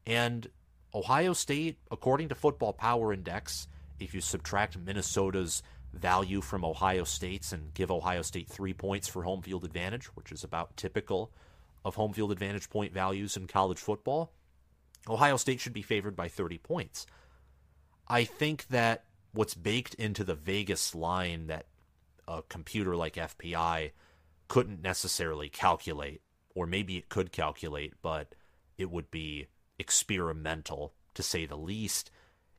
And 0.07 0.47
Ohio 0.93 1.33
State, 1.33 1.77
according 1.91 2.29
to 2.29 2.35
Football 2.35 2.73
Power 2.73 3.13
Index, 3.13 3.67
if 3.99 4.13
you 4.13 4.21
subtract 4.21 4.77
Minnesota's 4.77 5.63
value 5.93 6.41
from 6.41 6.65
Ohio 6.65 7.03
State's 7.03 7.51
and 7.51 7.73
give 7.73 7.89
Ohio 7.89 8.21
State 8.21 8.49
three 8.49 8.73
points 8.73 9.07
for 9.07 9.23
home 9.23 9.41
field 9.41 9.63
advantage, 9.63 10.05
which 10.15 10.31
is 10.31 10.43
about 10.43 10.75
typical 10.75 11.31
of 11.83 11.95
home 11.95 12.13
field 12.13 12.31
advantage 12.31 12.69
point 12.69 12.93
values 12.93 13.37
in 13.37 13.47
college 13.47 13.79
football, 13.79 14.31
Ohio 15.07 15.37
State 15.37 15.59
should 15.59 15.73
be 15.73 15.81
favored 15.81 16.15
by 16.15 16.27
30 16.27 16.57
points. 16.57 17.05
I 18.07 18.23
think 18.23 18.67
that 18.67 19.05
what's 19.33 19.53
baked 19.53 19.93
into 19.95 20.23
the 20.23 20.35
Vegas 20.35 20.95
line 20.95 21.47
that 21.47 21.67
a 22.27 22.41
computer 22.49 22.95
like 22.95 23.15
FPI 23.15 23.91
couldn't 24.47 24.81
necessarily 24.81 25.49
calculate, 25.49 26.21
or 26.55 26.65
maybe 26.65 26.97
it 26.97 27.09
could 27.09 27.31
calculate, 27.31 27.93
but 28.01 28.33
it 28.77 28.89
would 28.89 29.11
be 29.11 29.47
experimental 29.77 30.93
to 31.13 31.23
say 31.23 31.45
the 31.45 31.57
least, 31.57 32.11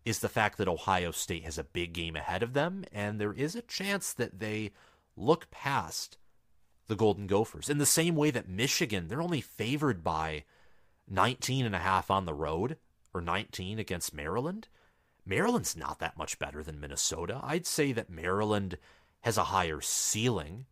is 0.07 0.21
the 0.21 0.29
fact 0.29 0.57
that 0.57 0.69
Ohio 0.69 1.11
State 1.11 1.45
has 1.45 1.59
a 1.59 1.65
big 1.65 1.93
game 1.93 2.15
ahead 2.15 2.45
of 2.45 2.53
them, 2.53 2.85
and 2.93 3.21
there 3.21 3.33
is 3.33 3.57
a 3.57 3.63
chance 3.63 4.13
that 4.13 4.39
they 4.39 4.71
look 5.17 5.51
past 5.51 6.17
the 6.87 6.95
Golden 6.95 7.27
Gophers. 7.27 7.69
In 7.69 7.79
the 7.79 7.85
same 7.85 8.15
way 8.15 8.31
that 8.31 8.49
Michigan, 8.49 9.09
they're 9.09 9.21
only 9.21 9.41
favored 9.41 10.05
by 10.05 10.45
19 11.11 11.67
and 11.67 11.75
a 11.75 11.81
half 11.81 12.09
on 12.09 12.25
the 12.25 12.33
road, 12.33 12.77
or 13.13 13.21
19 13.21 13.81
against 13.81 14.15
Maryland. 14.15 14.69
Maryland's 15.25 15.77
not 15.77 15.99
that 15.99 16.17
much 16.17 16.39
better 16.39 16.63
than 16.63 16.79
Minnesota. 16.79 17.41
I'd 17.43 17.67
say 17.67 17.91
that 17.91 18.09
Maryland 18.09 18.79
has 19.23 19.37
a 19.37 19.45
higher 19.45 19.81
ceiling, 19.81 20.67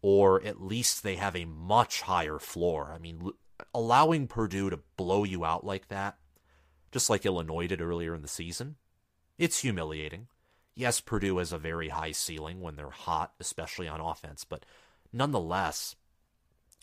or 0.00 0.42
at 0.42 0.62
least 0.62 1.02
they 1.02 1.16
have 1.16 1.36
a 1.36 1.44
much 1.44 2.00
higher 2.00 2.38
floor. 2.38 2.90
I 2.94 2.98
mean, 2.98 3.32
allowing 3.74 4.28
Purdue 4.28 4.70
to 4.70 4.80
blow 4.96 5.24
you 5.24 5.44
out 5.44 5.62
like 5.62 5.88
that, 5.88 6.16
just 6.92 7.10
like 7.10 7.26
Illinois 7.26 7.66
did 7.66 7.80
earlier 7.80 8.14
in 8.14 8.22
the 8.22 8.28
season, 8.28 8.76
it's 9.38 9.60
humiliating. 9.60 10.28
Yes, 10.74 11.00
Purdue 11.00 11.38
has 11.38 11.52
a 11.52 11.58
very 11.58 11.88
high 11.88 12.12
ceiling 12.12 12.60
when 12.60 12.76
they're 12.76 12.90
hot, 12.90 13.32
especially 13.40 13.88
on 13.88 14.00
offense, 14.00 14.44
but 14.44 14.64
nonetheless, 15.12 15.96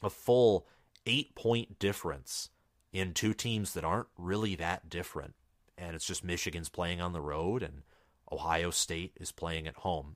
a 0.03 0.09
full 0.09 0.67
eight 1.05 1.33
point 1.35 1.79
difference 1.79 2.49
in 2.91 3.13
two 3.13 3.33
teams 3.33 3.73
that 3.73 3.83
aren't 3.83 4.07
really 4.17 4.55
that 4.55 4.89
different. 4.89 5.35
And 5.77 5.95
it's 5.95 6.05
just 6.05 6.23
Michigan's 6.23 6.69
playing 6.69 7.01
on 7.01 7.13
the 7.13 7.21
road 7.21 7.63
and 7.63 7.83
Ohio 8.31 8.69
State 8.69 9.13
is 9.19 9.31
playing 9.31 9.67
at 9.67 9.77
home. 9.77 10.15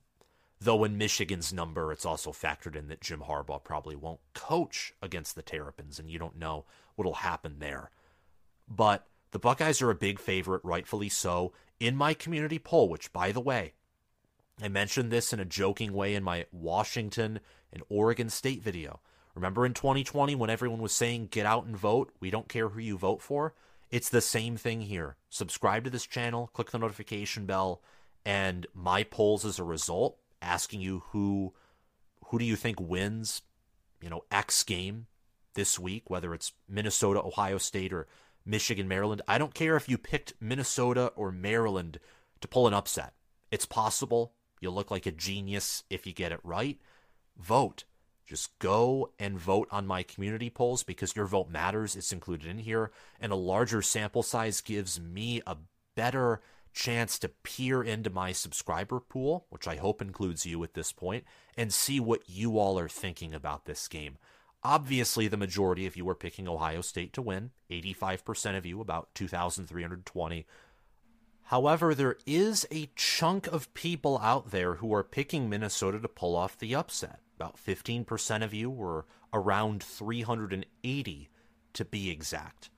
Though 0.60 0.84
in 0.84 0.96
Michigan's 0.96 1.52
number, 1.52 1.92
it's 1.92 2.06
also 2.06 2.30
factored 2.32 2.76
in 2.76 2.88
that 2.88 3.00
Jim 3.00 3.20
Harbaugh 3.20 3.62
probably 3.62 3.96
won't 3.96 4.20
coach 4.34 4.94
against 5.02 5.34
the 5.34 5.42
Terrapins, 5.42 5.98
and 5.98 6.10
you 6.10 6.18
don't 6.18 6.38
know 6.38 6.64
what'll 6.94 7.14
happen 7.14 7.56
there. 7.58 7.90
But 8.68 9.06
the 9.34 9.40
Buckeyes 9.40 9.82
are 9.82 9.90
a 9.90 9.96
big 9.96 10.20
favorite, 10.20 10.60
rightfully 10.62 11.08
so, 11.08 11.52
in 11.80 11.96
my 11.96 12.14
community 12.14 12.60
poll, 12.60 12.88
which, 12.88 13.12
by 13.12 13.32
the 13.32 13.40
way, 13.40 13.72
I 14.62 14.68
mentioned 14.68 15.10
this 15.10 15.32
in 15.32 15.40
a 15.40 15.44
joking 15.44 15.92
way 15.92 16.14
in 16.14 16.22
my 16.22 16.46
Washington 16.52 17.40
and 17.72 17.82
Oregon 17.88 18.30
State 18.30 18.62
video. 18.62 19.00
Remember 19.34 19.66
in 19.66 19.74
2020 19.74 20.36
when 20.36 20.50
everyone 20.50 20.80
was 20.80 20.92
saying, 20.92 21.30
get 21.32 21.46
out 21.46 21.66
and 21.66 21.76
vote? 21.76 22.12
We 22.20 22.30
don't 22.30 22.48
care 22.48 22.68
who 22.68 22.78
you 22.78 22.96
vote 22.96 23.20
for? 23.20 23.54
It's 23.90 24.08
the 24.08 24.20
same 24.20 24.56
thing 24.56 24.82
here. 24.82 25.16
Subscribe 25.30 25.82
to 25.82 25.90
this 25.90 26.06
channel, 26.06 26.48
click 26.52 26.70
the 26.70 26.78
notification 26.78 27.44
bell, 27.44 27.82
and 28.24 28.68
my 28.72 29.02
polls 29.02 29.44
as 29.44 29.58
a 29.58 29.64
result 29.64 30.16
asking 30.40 30.80
you 30.80 31.02
who 31.08 31.54
who 32.26 32.38
do 32.38 32.44
you 32.44 32.54
think 32.54 32.78
wins, 32.80 33.42
you 34.00 34.08
know, 34.08 34.22
X 34.30 34.62
game 34.62 35.06
this 35.54 35.76
week, 35.76 36.08
whether 36.08 36.32
it's 36.34 36.52
Minnesota, 36.68 37.20
Ohio 37.20 37.58
State, 37.58 37.92
or 37.92 38.06
Michigan, 38.46 38.88
Maryland. 38.88 39.22
I 39.26 39.38
don't 39.38 39.54
care 39.54 39.76
if 39.76 39.88
you 39.88 39.98
picked 39.98 40.34
Minnesota 40.40 41.12
or 41.16 41.32
Maryland 41.32 41.98
to 42.40 42.48
pull 42.48 42.66
an 42.66 42.74
upset. 42.74 43.14
It's 43.50 43.66
possible. 43.66 44.34
You'll 44.60 44.74
look 44.74 44.90
like 44.90 45.06
a 45.06 45.12
genius 45.12 45.84
if 45.90 46.06
you 46.06 46.12
get 46.12 46.32
it 46.32 46.40
right. 46.42 46.78
Vote. 47.38 47.84
Just 48.26 48.58
go 48.58 49.12
and 49.18 49.38
vote 49.38 49.68
on 49.70 49.86
my 49.86 50.02
community 50.02 50.48
polls 50.48 50.82
because 50.82 51.14
your 51.14 51.26
vote 51.26 51.50
matters. 51.50 51.94
It's 51.94 52.12
included 52.12 52.48
in 52.48 52.58
here. 52.58 52.90
And 53.20 53.32
a 53.32 53.36
larger 53.36 53.82
sample 53.82 54.22
size 54.22 54.60
gives 54.60 54.98
me 54.98 55.42
a 55.46 55.56
better 55.94 56.40
chance 56.72 57.18
to 57.20 57.28
peer 57.28 57.82
into 57.82 58.10
my 58.10 58.32
subscriber 58.32 58.98
pool, 58.98 59.46
which 59.50 59.68
I 59.68 59.76
hope 59.76 60.02
includes 60.02 60.44
you 60.44 60.62
at 60.64 60.74
this 60.74 60.92
point, 60.92 61.24
and 61.56 61.72
see 61.72 62.00
what 62.00 62.28
you 62.28 62.58
all 62.58 62.78
are 62.78 62.88
thinking 62.88 63.32
about 63.34 63.64
this 63.64 63.86
game. 63.88 64.18
Obviously, 64.64 65.28
the 65.28 65.36
majority 65.36 65.86
of 65.86 65.96
you 65.96 66.08
are 66.08 66.14
picking 66.14 66.48
Ohio 66.48 66.80
State 66.80 67.12
to 67.12 67.22
win, 67.22 67.50
85% 67.70 68.56
of 68.56 68.64
you, 68.64 68.80
about 68.80 69.14
2,320. 69.14 70.46
However, 71.48 71.94
there 71.94 72.16
is 72.24 72.66
a 72.70 72.88
chunk 72.96 73.46
of 73.46 73.72
people 73.74 74.18
out 74.22 74.50
there 74.50 74.76
who 74.76 74.94
are 74.94 75.04
picking 75.04 75.50
Minnesota 75.50 76.00
to 76.00 76.08
pull 76.08 76.34
off 76.34 76.58
the 76.58 76.74
upset. 76.74 77.20
About 77.36 77.58
15% 77.58 78.42
of 78.42 78.54
you 78.54 78.70
were 78.70 79.04
around 79.34 79.82
380 79.82 81.28
to 81.74 81.84
be 81.84 82.10
exact. 82.10 82.70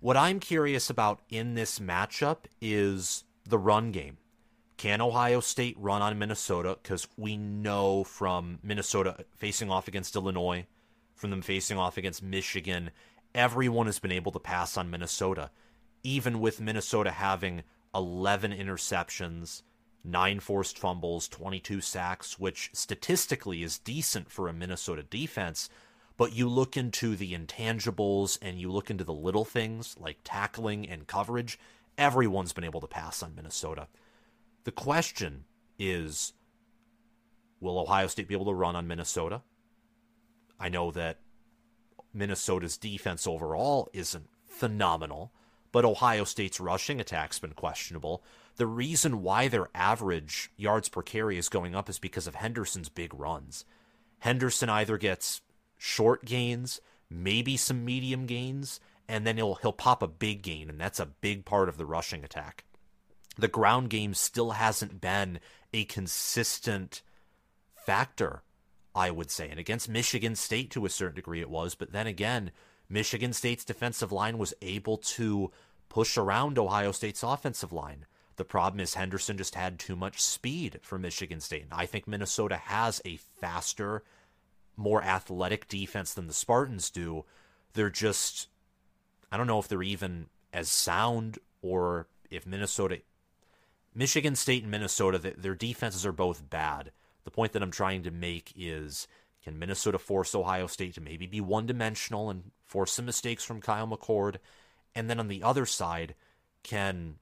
What 0.00 0.18
I'm 0.18 0.40
curious 0.40 0.90
about 0.90 1.22
in 1.30 1.54
this 1.54 1.78
matchup 1.78 2.44
is 2.60 3.24
the 3.48 3.58
run 3.58 3.90
game. 3.90 4.18
Can 4.76 5.00
Ohio 5.00 5.40
State 5.40 5.76
run 5.78 6.02
on 6.02 6.18
Minnesota? 6.18 6.76
Because 6.82 7.08
we 7.16 7.38
know 7.38 8.04
from 8.04 8.58
Minnesota 8.62 9.24
facing 9.36 9.70
off 9.70 9.88
against 9.88 10.16
Illinois, 10.16 10.66
from 11.14 11.30
them 11.30 11.42
facing 11.42 11.78
off 11.78 11.96
against 11.96 12.22
Michigan, 12.22 12.90
everyone 13.34 13.86
has 13.86 13.98
been 13.98 14.12
able 14.12 14.32
to 14.32 14.38
pass 14.38 14.76
on 14.76 14.90
Minnesota, 14.90 15.50
even 16.02 16.40
with 16.40 16.60
Minnesota 16.60 17.10
having 17.10 17.62
11 17.94 18.52
interceptions, 18.52 19.62
nine 20.02 20.40
forced 20.40 20.78
fumbles, 20.78 21.28
22 21.28 21.80
sacks, 21.80 22.38
which 22.38 22.70
statistically 22.72 23.62
is 23.62 23.78
decent 23.78 24.30
for 24.30 24.48
a 24.48 24.52
Minnesota 24.52 25.02
defense. 25.02 25.68
But 26.16 26.32
you 26.32 26.48
look 26.48 26.76
into 26.76 27.16
the 27.16 27.32
intangibles 27.32 28.38
and 28.40 28.60
you 28.60 28.70
look 28.70 28.90
into 28.90 29.04
the 29.04 29.12
little 29.12 29.44
things 29.44 29.96
like 29.98 30.18
tackling 30.22 30.88
and 30.88 31.06
coverage, 31.06 31.58
everyone's 31.98 32.52
been 32.52 32.64
able 32.64 32.80
to 32.80 32.86
pass 32.86 33.22
on 33.22 33.34
Minnesota. 33.34 33.88
The 34.64 34.72
question 34.72 35.44
is 35.78 36.32
will 37.60 37.78
Ohio 37.78 38.06
State 38.06 38.28
be 38.28 38.34
able 38.34 38.44
to 38.46 38.54
run 38.54 38.76
on 38.76 38.86
Minnesota? 38.86 39.42
I 40.64 40.70
know 40.70 40.90
that 40.92 41.18
Minnesota's 42.14 42.78
defense 42.78 43.26
overall 43.26 43.90
isn't 43.92 44.30
phenomenal, 44.46 45.30
but 45.72 45.84
Ohio 45.84 46.24
State's 46.24 46.58
rushing 46.58 47.02
attack's 47.02 47.38
been 47.38 47.52
questionable. 47.52 48.24
The 48.56 48.66
reason 48.66 49.20
why 49.20 49.48
their 49.48 49.68
average 49.74 50.50
yards 50.56 50.88
per 50.88 51.02
carry 51.02 51.36
is 51.36 51.50
going 51.50 51.74
up 51.74 51.90
is 51.90 51.98
because 51.98 52.26
of 52.26 52.36
Henderson's 52.36 52.88
big 52.88 53.12
runs. 53.12 53.66
Henderson 54.20 54.70
either 54.70 54.96
gets 54.96 55.42
short 55.76 56.24
gains, 56.24 56.80
maybe 57.10 57.58
some 57.58 57.84
medium 57.84 58.24
gains, 58.24 58.80
and 59.06 59.26
then 59.26 59.36
he'll 59.36 59.56
he'll 59.56 59.70
pop 59.70 60.02
a 60.02 60.08
big 60.08 60.40
gain, 60.40 60.70
and 60.70 60.80
that's 60.80 60.98
a 60.98 61.04
big 61.20 61.44
part 61.44 61.68
of 61.68 61.76
the 61.76 61.84
rushing 61.84 62.24
attack. 62.24 62.64
The 63.36 63.48
ground 63.48 63.90
game 63.90 64.14
still 64.14 64.52
hasn't 64.52 64.98
been 64.98 65.40
a 65.74 65.84
consistent 65.84 67.02
factor, 67.74 68.44
I 68.94 69.10
would 69.10 69.30
say. 69.30 69.50
And 69.50 69.58
against 69.58 69.88
Michigan 69.88 70.36
State 70.36 70.70
to 70.72 70.86
a 70.86 70.90
certain 70.90 71.16
degree 71.16 71.40
it 71.40 71.50
was, 71.50 71.74
but 71.74 71.92
then 71.92 72.06
again, 72.06 72.52
Michigan 72.88 73.32
State's 73.32 73.64
defensive 73.64 74.12
line 74.12 74.38
was 74.38 74.54
able 74.62 74.98
to 74.98 75.50
push 75.88 76.16
around 76.16 76.58
Ohio 76.58 76.92
State's 76.92 77.22
offensive 77.22 77.72
line. 77.72 78.06
The 78.36 78.44
problem 78.44 78.80
is 78.80 78.94
Henderson 78.94 79.36
just 79.36 79.54
had 79.54 79.78
too 79.78 79.94
much 79.96 80.20
speed 80.20 80.80
for 80.82 80.98
Michigan 80.98 81.40
State. 81.40 81.62
And 81.64 81.72
I 81.72 81.86
think 81.86 82.08
Minnesota 82.08 82.56
has 82.56 83.00
a 83.04 83.16
faster, 83.16 84.02
more 84.76 85.02
athletic 85.02 85.68
defense 85.68 86.14
than 86.14 86.26
the 86.26 86.32
Spartans 86.32 86.90
do. 86.90 87.24
They're 87.74 87.90
just 87.90 88.48
I 89.30 89.36
don't 89.36 89.46
know 89.46 89.58
if 89.58 89.68
they're 89.68 89.82
even 89.82 90.26
as 90.52 90.68
sound 90.68 91.38
or 91.62 92.06
if 92.30 92.46
Minnesota 92.46 93.00
Michigan 93.94 94.36
State 94.36 94.62
and 94.62 94.70
Minnesota 94.70 95.34
their 95.36 95.54
defenses 95.54 96.04
are 96.04 96.12
both 96.12 96.50
bad. 96.50 96.90
The 97.24 97.30
point 97.30 97.52
that 97.52 97.62
I'm 97.62 97.70
trying 97.70 98.02
to 98.04 98.10
make 98.10 98.52
is 98.56 99.08
can 99.42 99.58
Minnesota 99.58 99.98
force 99.98 100.34
Ohio 100.34 100.66
State 100.66 100.94
to 100.94 101.00
maybe 101.00 101.26
be 101.26 101.40
one 101.40 101.66
dimensional 101.66 102.30
and 102.30 102.50
force 102.64 102.92
some 102.92 103.04
mistakes 103.04 103.44
from 103.44 103.60
Kyle 103.60 103.86
McCord? 103.86 104.36
And 104.94 105.10
then 105.10 105.18
on 105.20 105.28
the 105.28 105.42
other 105.42 105.66
side, 105.66 106.14
can 106.62 107.16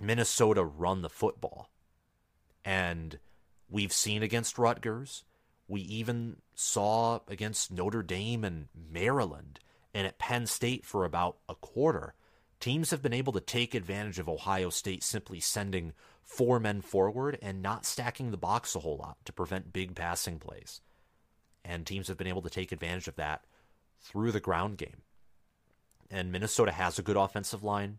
Minnesota 0.00 0.64
run 0.64 1.02
the 1.02 1.08
football? 1.08 1.70
And 2.64 3.18
we've 3.68 3.92
seen 3.92 4.22
against 4.22 4.58
Rutgers, 4.58 5.24
we 5.66 5.80
even 5.82 6.36
saw 6.54 7.20
against 7.28 7.70
Notre 7.70 8.02
Dame 8.02 8.44
and 8.44 8.68
Maryland 8.74 9.60
and 9.94 10.06
at 10.06 10.18
Penn 10.18 10.46
State 10.46 10.84
for 10.84 11.04
about 11.04 11.38
a 11.48 11.54
quarter. 11.54 12.14
Teams 12.60 12.90
have 12.90 13.00
been 13.00 13.14
able 13.14 13.32
to 13.32 13.40
take 13.40 13.74
advantage 13.74 14.18
of 14.18 14.28
Ohio 14.28 14.68
State 14.68 15.02
simply 15.02 15.40
sending 15.40 15.94
four 16.22 16.60
men 16.60 16.82
forward 16.82 17.38
and 17.40 17.62
not 17.62 17.86
stacking 17.86 18.30
the 18.30 18.36
box 18.36 18.76
a 18.76 18.80
whole 18.80 18.98
lot 18.98 19.16
to 19.24 19.32
prevent 19.32 19.72
big 19.72 19.94
passing 19.94 20.38
plays. 20.38 20.82
And 21.64 21.86
teams 21.86 22.08
have 22.08 22.18
been 22.18 22.26
able 22.26 22.42
to 22.42 22.50
take 22.50 22.70
advantage 22.70 23.08
of 23.08 23.16
that 23.16 23.44
through 24.02 24.32
the 24.32 24.40
ground 24.40 24.76
game. 24.76 25.02
And 26.10 26.30
Minnesota 26.30 26.72
has 26.72 26.98
a 26.98 27.02
good 27.02 27.16
offensive 27.16 27.64
line. 27.64 27.98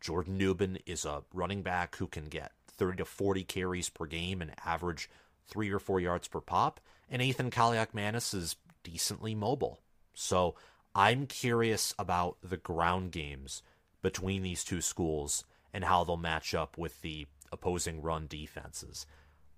Jordan 0.00 0.38
Nubin 0.38 0.78
is 0.86 1.04
a 1.04 1.22
running 1.32 1.62
back 1.62 1.96
who 1.96 2.08
can 2.08 2.26
get 2.26 2.52
30 2.66 2.98
to 2.98 3.04
40 3.04 3.44
carries 3.44 3.88
per 3.90 4.06
game 4.06 4.42
and 4.42 4.52
average 4.64 5.08
three 5.46 5.70
or 5.70 5.78
four 5.78 6.00
yards 6.00 6.26
per 6.26 6.40
pop. 6.40 6.80
And 7.08 7.22
Athan 7.22 7.50
Kaliakmanis 7.50 8.34
is 8.34 8.56
decently 8.82 9.36
mobile. 9.36 9.80
So 10.14 10.56
I'm 10.94 11.26
curious 11.26 11.94
about 11.98 12.38
the 12.42 12.56
ground 12.56 13.12
games 13.12 13.62
between 14.04 14.42
these 14.42 14.62
two 14.62 14.82
schools 14.82 15.44
and 15.72 15.82
how 15.82 16.04
they'll 16.04 16.18
match 16.18 16.54
up 16.54 16.76
with 16.76 17.00
the 17.00 17.26
opposing 17.50 18.02
run 18.02 18.26
defenses. 18.28 19.06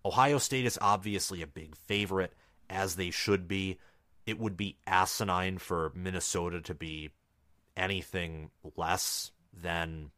Ohio 0.05 0.39
State 0.39 0.65
is 0.65 0.79
obviously 0.81 1.43
a 1.43 1.49
big 1.49 1.75
favorite, 1.75 2.33
as 2.71 2.95
they 2.95 3.11
should 3.11 3.49
be. 3.49 3.79
It 4.25 4.39
would 4.39 4.57
be 4.57 4.77
asinine 4.87 5.59
for 5.59 5.91
Minnesota 5.97 6.61
to 6.61 6.75
be 6.75 7.11
anything 7.77 8.51
less 8.77 9.33
than 9.53 10.13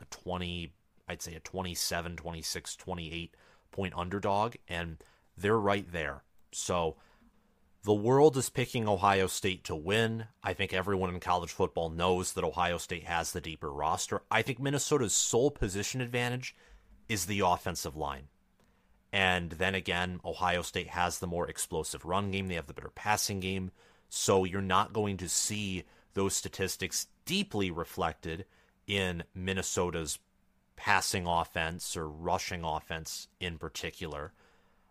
a 0.00 0.06
20, 0.06 0.72
I'd 1.06 1.20
say 1.20 1.34
a 1.34 1.40
27, 1.40 2.16
26, 2.16 2.76
28 2.76 3.34
point 3.70 3.92
underdog, 3.94 4.54
and 4.68 4.96
they're 5.36 5.60
right 5.60 5.90
there. 5.92 6.22
So 6.50 6.96
the 7.84 7.94
world 7.94 8.36
is 8.36 8.50
picking 8.50 8.88
Ohio 8.88 9.26
State 9.28 9.64
to 9.64 9.76
win. 9.76 10.26
I 10.42 10.52
think 10.52 10.72
everyone 10.72 11.14
in 11.14 11.20
college 11.20 11.52
football 11.52 11.90
knows 11.90 12.32
that 12.32 12.44
Ohio 12.44 12.78
State 12.78 13.04
has 13.04 13.32
the 13.32 13.40
deeper 13.40 13.72
roster. 13.72 14.22
I 14.30 14.42
think 14.42 14.58
Minnesota's 14.58 15.14
sole 15.14 15.50
position 15.50 16.00
advantage 16.00 16.56
is 17.08 17.26
the 17.26 17.40
offensive 17.40 17.96
line. 17.96 18.28
And 19.12 19.52
then 19.52 19.74
again, 19.74 20.20
Ohio 20.24 20.62
State 20.62 20.88
has 20.88 21.18
the 21.18 21.26
more 21.26 21.48
explosive 21.48 22.04
run 22.04 22.30
game, 22.30 22.48
they 22.48 22.56
have 22.56 22.66
the 22.66 22.74
better 22.74 22.90
passing 22.90 23.40
game. 23.40 23.70
So 24.08 24.44
you're 24.44 24.60
not 24.60 24.92
going 24.92 25.16
to 25.18 25.28
see 25.28 25.84
those 26.14 26.34
statistics 26.34 27.06
deeply 27.24 27.70
reflected 27.70 28.44
in 28.86 29.22
Minnesota's 29.34 30.18
passing 30.76 31.26
offense 31.26 31.96
or 31.96 32.08
rushing 32.08 32.64
offense 32.64 33.28
in 33.40 33.58
particular. 33.58 34.32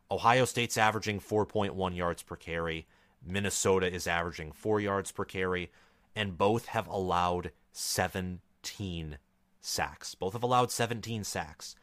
Ohio 0.09 0.45
State's 0.45 0.77
averaging 0.77 1.19
4.1 1.19 1.95
yards 1.95 2.23
per 2.23 2.35
carry. 2.35 2.87
Minnesota 3.25 3.91
is 3.91 4.07
averaging 4.07 4.51
4 4.51 4.79
yards 4.79 5.11
per 5.11 5.25
carry. 5.25 5.71
And 6.15 6.37
both 6.37 6.67
have 6.67 6.87
allowed 6.87 7.51
17 7.73 9.17
sacks. 9.61 10.15
Both 10.15 10.33
have 10.33 10.43
allowed 10.43 10.71
17 10.71 11.23
sacks. 11.23 11.75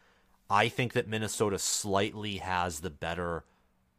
I 0.50 0.68
think 0.68 0.92
that 0.92 1.08
Minnesota 1.08 1.58
slightly 1.58 2.38
has 2.38 2.80
the 2.80 2.90
better 2.90 3.44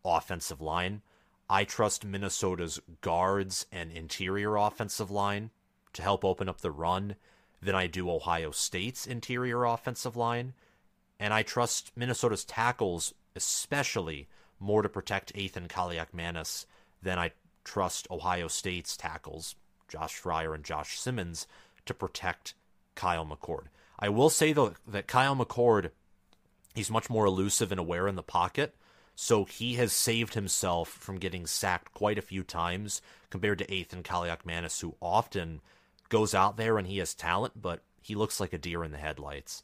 offensive 0.03 0.61
line. 0.61 1.01
I 1.49 1.63
trust 1.63 2.03
Minnesota's 2.03 2.81
guards 3.01 3.65
and 3.71 3.91
interior 3.91 4.55
offensive 4.55 5.11
line 5.11 5.51
to 5.93 6.01
help 6.01 6.25
open 6.25 6.49
up 6.49 6.61
the 6.61 6.71
run 6.71 7.15
than 7.61 7.75
I 7.75 7.87
do 7.87 8.09
Ohio 8.09 8.51
State's 8.51 9.05
interior 9.07 9.63
offensive 9.63 10.15
line. 10.15 10.53
And 11.19 11.33
I 11.33 11.43
trust 11.43 11.91
Minnesota's 11.95 12.43
tackles 12.43 13.13
especially 13.35 14.27
more 14.59 14.81
to 14.81 14.89
protect 14.89 15.33
Athan 15.35 15.67
Kaliakmanis 15.67 16.65
than 17.01 17.19
I 17.19 17.31
trust 17.63 18.07
Ohio 18.09 18.47
State's 18.47 18.95
tackles, 18.95 19.55
Josh 19.87 20.19
Fryar 20.21 20.55
and 20.55 20.63
Josh 20.63 20.99
Simmons, 20.99 21.47
to 21.85 21.93
protect 21.93 22.53
Kyle 22.95 23.25
McCord. 23.25 23.65
I 23.99 24.09
will 24.09 24.29
say 24.29 24.53
though 24.53 24.73
that 24.87 25.07
Kyle 25.07 25.35
McCord, 25.35 25.91
he's 26.73 26.89
much 26.89 27.09
more 27.09 27.25
elusive 27.25 27.71
and 27.71 27.79
aware 27.79 28.07
in 28.07 28.15
the 28.15 28.23
pocket, 28.23 28.75
so 29.15 29.45
he 29.45 29.75
has 29.75 29.93
saved 29.93 30.33
himself 30.33 30.89
from 30.89 31.19
getting 31.19 31.45
sacked 31.45 31.93
quite 31.93 32.17
a 32.17 32.23
few 32.23 32.43
times 32.43 33.01
compared 33.29 33.59
to 33.59 33.67
Athan 33.67 34.03
Kaliakmanis, 34.03 34.81
who 34.81 34.95
often 35.01 35.61
goes 36.09 36.35
out 36.35 36.57
there 36.57 36.77
and 36.77 36.87
he 36.87 36.97
has 36.97 37.13
talent, 37.13 37.61
but 37.61 37.81
he 38.01 38.15
looks 38.15 38.39
like 38.39 38.53
a 38.53 38.57
deer 38.57 38.83
in 38.83 38.91
the 38.91 38.97
headlights. 38.97 39.63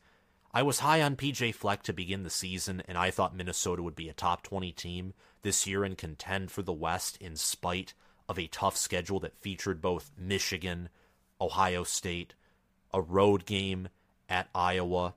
I 0.54 0.64
was 0.64 0.80
high 0.80 1.02
on 1.02 1.16
PJ 1.16 1.56
Fleck 1.56 1.82
to 1.84 1.94
begin 1.94 2.24
the 2.24 2.30
season, 2.30 2.84
and 2.86 2.98
I 2.98 3.10
thought 3.10 3.36
Minnesota 3.36 3.82
would 3.84 3.96
be 3.96 4.10
a 4.10 4.14
top 4.14 4.44
20 4.44 4.74
team 4.74 5.14
this 5.44 5.66
year 5.66 5.86
and 5.86 5.98
contend 5.98 6.52
for 6.52 6.62
the 6.62 6.74
West 6.74 7.18
in 7.22 7.38
spite 7.38 7.94
of 8.28 8.38
a 8.38 8.48
tough 8.48 8.76
schedule 8.76 9.22
that 9.22 9.38
featured 9.38 9.82
both 9.82 10.12
Michigan, 10.18 10.90
Ohio 11.40 11.84
State, 11.84 12.36
a 12.94 13.02
road 13.02 13.46
game 13.46 13.88
at 14.28 14.50
Iowa, 14.54 15.14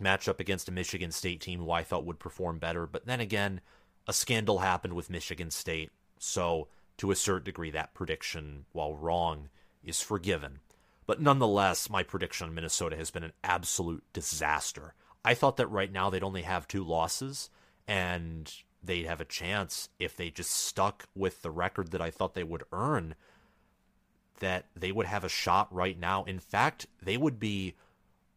matchup 0.00 0.38
against 0.38 0.68
a 0.68 0.72
Michigan 0.72 1.10
State 1.10 1.40
team 1.40 1.58
who 1.58 1.72
I 1.72 1.82
thought 1.82 2.04
would 2.04 2.20
perform 2.20 2.58
better. 2.58 2.86
But 2.86 3.06
then 3.06 3.20
again, 3.20 3.60
a 4.06 4.12
scandal 4.12 4.60
happened 4.60 4.94
with 4.94 5.10
Michigan 5.10 5.50
State, 5.50 5.90
so 6.18 6.68
to 6.98 7.10
a 7.10 7.16
certain 7.16 7.44
degree, 7.44 7.72
that 7.72 7.94
prediction, 7.94 8.66
while 8.72 8.94
wrong, 8.94 9.48
is 9.82 10.00
forgiven. 10.00 10.60
But 11.06 11.20
nonetheless, 11.20 11.88
my 11.88 12.02
prediction 12.02 12.48
on 12.48 12.54
Minnesota 12.54 12.96
has 12.96 13.10
been 13.10 13.22
an 13.22 13.32
absolute 13.44 14.04
disaster. 14.12 14.94
I 15.24 15.34
thought 15.34 15.56
that 15.56 15.68
right 15.68 15.90
now 15.90 16.10
they'd 16.10 16.22
only 16.22 16.42
have 16.42 16.68
two 16.68 16.84
losses 16.84 17.50
and 17.86 18.52
they'd 18.82 19.06
have 19.06 19.20
a 19.20 19.24
chance 19.24 19.88
if 19.98 20.16
they 20.16 20.30
just 20.30 20.50
stuck 20.50 21.06
with 21.14 21.42
the 21.42 21.50
record 21.50 21.92
that 21.92 22.00
I 22.00 22.10
thought 22.10 22.34
they 22.34 22.44
would 22.44 22.64
earn 22.72 23.14
that 24.40 24.66
they 24.76 24.92
would 24.92 25.06
have 25.06 25.24
a 25.24 25.28
shot 25.28 25.72
right 25.72 25.98
now. 25.98 26.24
In 26.24 26.38
fact, 26.38 26.86
they 27.02 27.16
would 27.16 27.40
be 27.40 27.74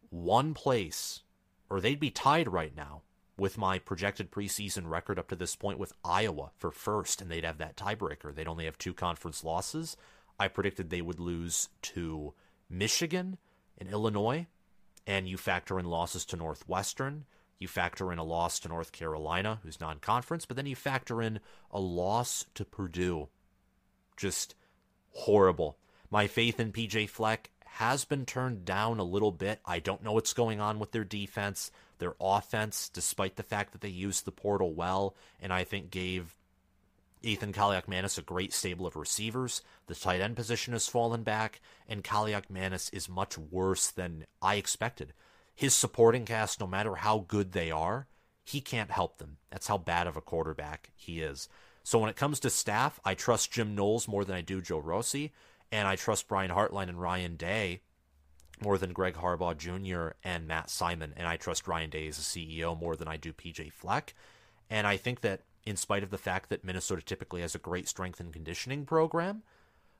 one 0.08 0.54
place 0.54 1.22
or 1.68 1.80
they'd 1.80 2.00
be 2.00 2.10
tied 2.10 2.52
right 2.52 2.74
now 2.74 3.02
with 3.36 3.58
my 3.58 3.78
projected 3.78 4.30
preseason 4.30 4.88
record 4.88 5.18
up 5.18 5.28
to 5.28 5.36
this 5.36 5.56
point 5.56 5.78
with 5.78 5.92
Iowa 6.04 6.50
for 6.56 6.70
first 6.70 7.20
and 7.20 7.30
they'd 7.30 7.44
have 7.44 7.58
that 7.58 7.76
tiebreaker. 7.76 8.34
They'd 8.34 8.48
only 8.48 8.64
have 8.64 8.78
two 8.78 8.94
conference 8.94 9.44
losses. 9.44 9.96
I 10.38 10.48
predicted 10.48 10.90
they 10.90 11.02
would 11.02 11.20
lose 11.20 11.68
to 11.82 12.34
Michigan 12.70 13.36
and 13.76 13.90
Illinois, 13.90 14.46
and 15.06 15.28
you 15.28 15.36
factor 15.36 15.78
in 15.78 15.86
losses 15.86 16.24
to 16.26 16.36
Northwestern. 16.36 17.24
You 17.58 17.68
factor 17.68 18.12
in 18.12 18.18
a 18.18 18.24
loss 18.24 18.58
to 18.60 18.68
North 18.68 18.92
Carolina, 18.92 19.60
who's 19.62 19.80
non 19.80 19.98
conference, 19.98 20.46
but 20.46 20.56
then 20.56 20.66
you 20.66 20.76
factor 20.76 21.20
in 21.20 21.40
a 21.70 21.80
loss 21.80 22.46
to 22.54 22.64
Purdue. 22.64 23.28
Just 24.16 24.54
horrible. 25.12 25.76
My 26.10 26.26
faith 26.26 26.58
in 26.58 26.72
PJ 26.72 27.08
Fleck 27.08 27.50
has 27.66 28.04
been 28.04 28.26
turned 28.26 28.64
down 28.64 28.98
a 28.98 29.04
little 29.04 29.30
bit. 29.30 29.60
I 29.64 29.78
don't 29.78 30.02
know 30.02 30.12
what's 30.12 30.32
going 30.32 30.60
on 30.60 30.78
with 30.78 30.92
their 30.92 31.04
defense, 31.04 31.70
their 31.98 32.14
offense, 32.20 32.88
despite 32.88 33.36
the 33.36 33.42
fact 33.42 33.72
that 33.72 33.80
they 33.80 33.88
used 33.88 34.24
the 34.24 34.32
portal 34.32 34.72
well, 34.74 35.14
and 35.40 35.52
I 35.52 35.64
think 35.64 35.90
gave 35.90 36.34
Athan 37.22 37.52
Kaliakmanis 37.52 38.18
a 38.18 38.22
great 38.22 38.52
stable 38.52 38.86
of 38.86 38.96
receivers. 38.96 39.62
The 39.86 39.94
tight 39.94 40.20
end 40.20 40.36
position 40.36 40.72
has 40.72 40.88
fallen 40.88 41.22
back, 41.22 41.60
and 41.88 42.04
Kaliakmanis 42.04 42.92
is 42.92 43.08
much 43.08 43.36
worse 43.36 43.90
than 43.90 44.24
I 44.40 44.54
expected. 44.56 45.12
His 45.54 45.74
supporting 45.74 46.24
cast, 46.24 46.60
no 46.60 46.66
matter 46.66 46.96
how 46.96 47.24
good 47.28 47.52
they 47.52 47.70
are, 47.70 48.06
he 48.44 48.60
can't 48.60 48.90
help 48.90 49.18
them. 49.18 49.36
That's 49.50 49.66
how 49.66 49.78
bad 49.78 50.06
of 50.06 50.16
a 50.16 50.22
quarterback 50.22 50.90
he 50.96 51.20
is. 51.20 51.48
So 51.82 51.98
when 51.98 52.10
it 52.10 52.16
comes 52.16 52.40
to 52.40 52.50
staff, 52.50 52.98
I 53.04 53.14
trust 53.14 53.52
Jim 53.52 53.74
Knowles 53.74 54.08
more 54.08 54.24
than 54.24 54.36
I 54.36 54.40
do 54.40 54.60
Joe 54.60 54.78
Rossi 54.78 55.32
and 55.72 55.86
I 55.86 55.96
trust 55.96 56.28
Brian 56.28 56.50
Hartline 56.50 56.88
and 56.88 57.00
Ryan 57.00 57.36
Day 57.36 57.82
more 58.62 58.76
than 58.76 58.92
Greg 58.92 59.14
Harbaugh 59.14 59.56
Jr. 59.56 60.14
and 60.22 60.46
Matt 60.46 60.68
Simon, 60.68 61.14
and 61.16 61.26
I 61.26 61.36
trust 61.36 61.66
Ryan 61.66 61.90
Day 61.90 62.08
as 62.08 62.18
a 62.18 62.22
CEO 62.22 62.78
more 62.78 62.94
than 62.94 63.08
I 63.08 63.16
do 63.16 63.32
PJ 63.32 63.72
Fleck. 63.72 64.14
And 64.68 64.86
I 64.86 64.96
think 64.96 65.22
that 65.22 65.40
in 65.64 65.76
spite 65.76 66.02
of 66.02 66.10
the 66.10 66.18
fact 66.18 66.48
that 66.48 66.64
Minnesota 66.64 67.02
typically 67.02 67.42
has 67.42 67.54
a 67.54 67.58
great 67.58 67.88
strength 67.88 68.20
and 68.20 68.32
conditioning 68.32 68.84
program, 68.84 69.42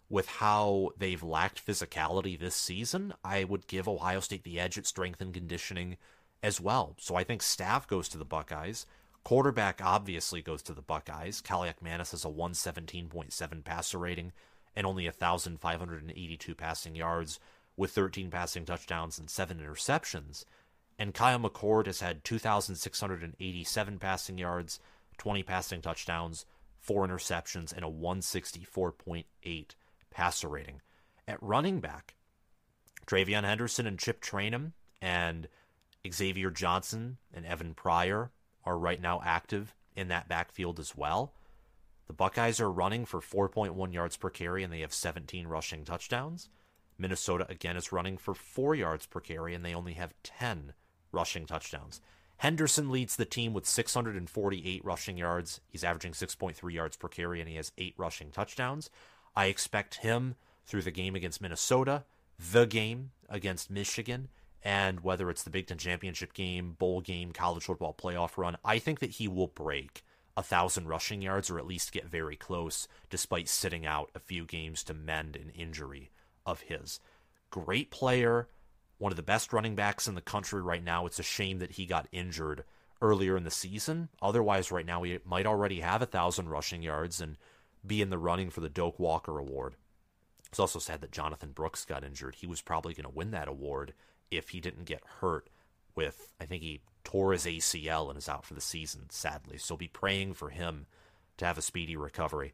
with 0.08 0.26
how 0.26 0.90
they've 0.98 1.22
lacked 1.22 1.64
physicality 1.64 2.38
this 2.38 2.56
season, 2.56 3.14
I 3.24 3.44
would 3.44 3.68
give 3.68 3.86
Ohio 3.86 4.20
State 4.20 4.42
the 4.42 4.58
edge 4.58 4.76
at 4.76 4.86
strength 4.86 5.20
and 5.20 5.32
conditioning 5.32 5.96
as 6.42 6.60
well. 6.60 6.96
So 6.98 7.14
I 7.14 7.22
think 7.22 7.42
staff 7.42 7.86
goes 7.86 8.08
to 8.08 8.18
the 8.18 8.24
Buckeyes. 8.24 8.86
Quarterback 9.22 9.80
obviously 9.84 10.42
goes 10.42 10.62
to 10.62 10.72
the 10.72 10.82
Buckeyes. 10.82 11.40
Kaliakmanis 11.40 12.10
has 12.10 12.24
a 12.24 12.28
117.7 12.28 13.64
passer 13.64 13.98
rating 13.98 14.32
and 14.74 14.86
only 14.86 15.04
1,582 15.04 16.54
passing 16.54 16.96
yards 16.96 17.38
with 17.76 17.92
13 17.92 18.30
passing 18.30 18.64
touchdowns 18.64 19.18
and 19.18 19.30
7 19.30 19.58
interceptions. 19.58 20.44
And 20.98 21.14
Kyle 21.14 21.38
McCord 21.38 21.86
has 21.86 22.00
had 22.00 22.24
2,687 22.24 23.98
passing 23.98 24.38
yards, 24.38 24.80
20 25.20 25.42
passing 25.42 25.82
touchdowns, 25.82 26.46
4 26.78 27.06
interceptions, 27.06 27.76
and 27.76 27.84
a 27.84 27.88
164.8 27.88 29.74
passer 30.10 30.48
rating. 30.48 30.80
At 31.28 31.42
running 31.42 31.80
back, 31.80 32.14
TreVeyon 33.06 33.44
Henderson 33.44 33.86
and 33.86 33.98
Chip 33.98 34.22
Trayanum 34.22 34.72
and 35.02 35.46
Xavier 36.10 36.50
Johnson 36.50 37.18
and 37.34 37.44
Evan 37.44 37.74
Pryor 37.74 38.30
are 38.64 38.78
right 38.78 39.00
now 39.00 39.20
active 39.22 39.74
in 39.94 40.08
that 40.08 40.26
backfield 40.26 40.80
as 40.80 40.96
well. 40.96 41.34
The 42.06 42.14
Buckeyes 42.14 42.58
are 42.58 42.72
running 42.72 43.04
for 43.04 43.20
4.1 43.20 43.92
yards 43.92 44.16
per 44.16 44.30
carry 44.30 44.64
and 44.64 44.72
they 44.72 44.80
have 44.80 44.94
17 44.94 45.46
rushing 45.46 45.84
touchdowns. 45.84 46.48
Minnesota 46.96 47.46
again 47.50 47.76
is 47.76 47.92
running 47.92 48.16
for 48.16 48.32
4 48.32 48.74
yards 48.74 49.04
per 49.04 49.20
carry 49.20 49.54
and 49.54 49.62
they 49.64 49.74
only 49.74 49.92
have 49.92 50.14
10 50.22 50.72
rushing 51.12 51.44
touchdowns. 51.44 52.00
Henderson 52.40 52.88
leads 52.90 53.16
the 53.16 53.26
team 53.26 53.52
with 53.52 53.66
648 53.66 54.82
rushing 54.82 55.18
yards. 55.18 55.60
He's 55.68 55.84
averaging 55.84 56.12
6.3 56.12 56.72
yards 56.72 56.96
per 56.96 57.06
carry 57.06 57.38
and 57.38 57.48
he 57.50 57.56
has 57.56 57.70
8 57.76 57.92
rushing 57.98 58.30
touchdowns. 58.30 58.88
I 59.36 59.46
expect 59.46 59.96
him 59.96 60.36
through 60.64 60.80
the 60.80 60.90
game 60.90 61.14
against 61.14 61.42
Minnesota, 61.42 62.04
the 62.38 62.64
game 62.64 63.10
against 63.28 63.70
Michigan, 63.70 64.28
and 64.62 65.00
whether 65.00 65.28
it's 65.28 65.42
the 65.42 65.50
Big 65.50 65.66
Ten 65.66 65.76
Championship 65.76 66.32
game, 66.32 66.76
bowl 66.78 67.02
game, 67.02 67.32
college 67.32 67.64
football 67.64 67.92
playoff 67.94 68.38
run, 68.38 68.56
I 68.64 68.78
think 68.78 69.00
that 69.00 69.10
he 69.10 69.28
will 69.28 69.48
break 69.48 70.02
a 70.34 70.42
thousand 70.42 70.88
rushing 70.88 71.20
yards 71.20 71.50
or 71.50 71.58
at 71.58 71.66
least 71.66 71.92
get 71.92 72.06
very 72.06 72.36
close, 72.36 72.88
despite 73.10 73.48
sitting 73.48 73.84
out 73.84 74.08
a 74.14 74.18
few 74.18 74.46
games 74.46 74.82
to 74.84 74.94
mend 74.94 75.36
an 75.36 75.50
injury 75.54 76.10
of 76.46 76.62
his. 76.62 77.00
Great 77.50 77.90
player, 77.90 78.48
one 79.00 79.10
of 79.10 79.16
the 79.16 79.22
best 79.22 79.52
running 79.52 79.74
backs 79.74 80.06
in 80.06 80.14
the 80.14 80.20
country 80.20 80.60
right 80.60 80.84
now. 80.84 81.06
It's 81.06 81.18
a 81.18 81.24
shame 81.24 81.58
that 81.58 81.72
he 81.72 81.86
got 81.86 82.06
injured 82.12 82.64
earlier 83.00 83.34
in 83.34 83.44
the 83.44 83.50
season. 83.50 84.10
Otherwise, 84.20 84.70
right 84.70 84.84
now, 84.84 85.02
he 85.02 85.18
might 85.24 85.46
already 85.46 85.80
have 85.80 86.02
a 86.02 86.06
thousand 86.06 86.50
rushing 86.50 86.82
yards 86.82 87.18
and 87.18 87.38
be 87.84 88.02
in 88.02 88.10
the 88.10 88.18
running 88.18 88.50
for 88.50 88.60
the 88.60 88.68
Doak 88.68 88.98
Walker 88.98 89.38
Award. 89.38 89.74
It's 90.48 90.60
also 90.60 90.78
sad 90.78 91.00
that 91.00 91.12
Jonathan 91.12 91.52
Brooks 91.52 91.86
got 91.86 92.04
injured. 92.04 92.34
He 92.34 92.46
was 92.46 92.60
probably 92.60 92.92
going 92.92 93.04
to 93.04 93.16
win 93.16 93.30
that 93.30 93.48
award 93.48 93.94
if 94.30 94.50
he 94.50 94.60
didn't 94.60 94.84
get 94.84 95.02
hurt 95.20 95.48
with, 95.94 96.32
I 96.38 96.44
think 96.44 96.62
he 96.62 96.82
tore 97.02 97.32
his 97.32 97.46
ACL 97.46 98.10
and 98.10 98.18
is 98.18 98.28
out 98.28 98.44
for 98.44 98.52
the 98.52 98.60
season, 98.60 99.06
sadly. 99.08 99.56
So 99.56 99.78
be 99.78 99.88
praying 99.88 100.34
for 100.34 100.50
him 100.50 100.86
to 101.38 101.46
have 101.46 101.56
a 101.56 101.62
speedy 101.62 101.96
recovery. 101.96 102.52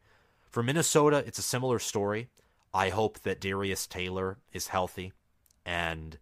For 0.50 0.62
Minnesota, 0.62 1.24
it's 1.26 1.40
a 1.40 1.42
similar 1.42 1.80
story. 1.80 2.28
I 2.72 2.90
hope 2.90 3.20
that 3.20 3.40
Darius 3.40 3.86
Taylor 3.86 4.38
is 4.52 4.68
healthy. 4.68 5.12
And 5.64 6.18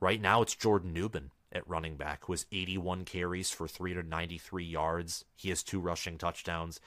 right 0.00 0.20
now, 0.20 0.42
it's 0.42 0.54
Jordan 0.54 0.92
Nubin 0.92 1.30
at 1.52 1.68
running 1.68 1.96
back, 1.96 2.24
who 2.24 2.32
has 2.32 2.46
81 2.52 3.04
carries 3.04 3.50
for 3.50 3.66
393 3.66 4.64
yards. 4.64 5.24
He 5.34 5.48
has 5.48 5.62
two 5.62 5.80
rushing 5.80 6.18
touchdowns. 6.18 6.80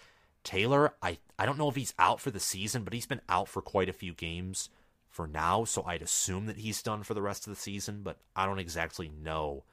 Taylor, 0.43 0.93
I, 1.02 1.17
I 1.38 1.45
don't 1.45 1.58
know 1.58 1.69
if 1.69 1.76
he's 1.76 1.93
out 2.00 2.19
for 2.19 2.32
the 2.32 2.39
season, 2.39 2.84
but 2.84 2.93
he's 2.93 3.06
been 3.06 3.21
out 3.30 3.47
for 3.47 3.62
quite 3.62 3.89
a 3.89 3.93
few 3.93 4.13
games 4.13 4.69
for 5.10 5.28
now, 5.28 5.65
so 5.65 5.84
I'd 5.86 6.02
assume 6.02 6.45
that 6.45 6.58
he's 6.58 6.82
done 6.82 7.04
for 7.04 7.13
the 7.13 7.21
rest 7.21 7.45
of 7.45 7.54
the 7.54 7.60
season, 7.60 8.02
but 8.02 8.17
I 8.36 8.45
don't 8.45 8.60
exactly 8.60 9.10
know 9.10 9.63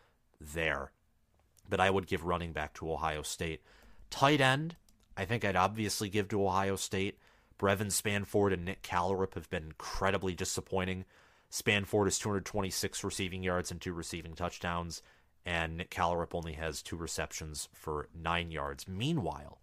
there. 0.40 0.90
But 1.68 1.80
I 1.80 1.90
would 1.90 2.06
give 2.06 2.24
running 2.24 2.52
back 2.52 2.74
to 2.74 2.92
Ohio 2.92 3.22
State. 3.22 3.62
Tight 4.10 4.40
end, 4.40 4.76
I 5.16 5.24
think 5.24 5.44
I'd 5.44 5.56
obviously 5.56 6.08
give 6.08 6.28
to 6.28 6.44
Ohio 6.44 6.76
State. 6.76 7.18
Brevyn 7.56 7.88
Spann-Ford 7.88 8.52
and 8.52 8.64
Nick 8.64 8.82
Kallerup 8.82 9.34
have 9.34 9.50
been 9.50 9.64
incredibly 9.64 10.34
disappointing. 10.34 11.04
Spann-Ford 11.50 12.08
is 12.08 12.18
226 12.18 13.04
receiving 13.04 13.42
yards 13.42 13.70
and 13.70 13.80
two 13.80 13.92
receiving 13.92 14.34
touchdowns, 14.34 15.02
and 15.46 15.76
Nick 15.76 15.90
Kallerup 15.90 16.34
only 16.34 16.54
has 16.54 16.82
two 16.82 16.96
receptions 16.96 17.68
for 17.72 18.08
nine 18.14 18.50
yards. 18.50 18.86
Meanwhile, 18.86 19.58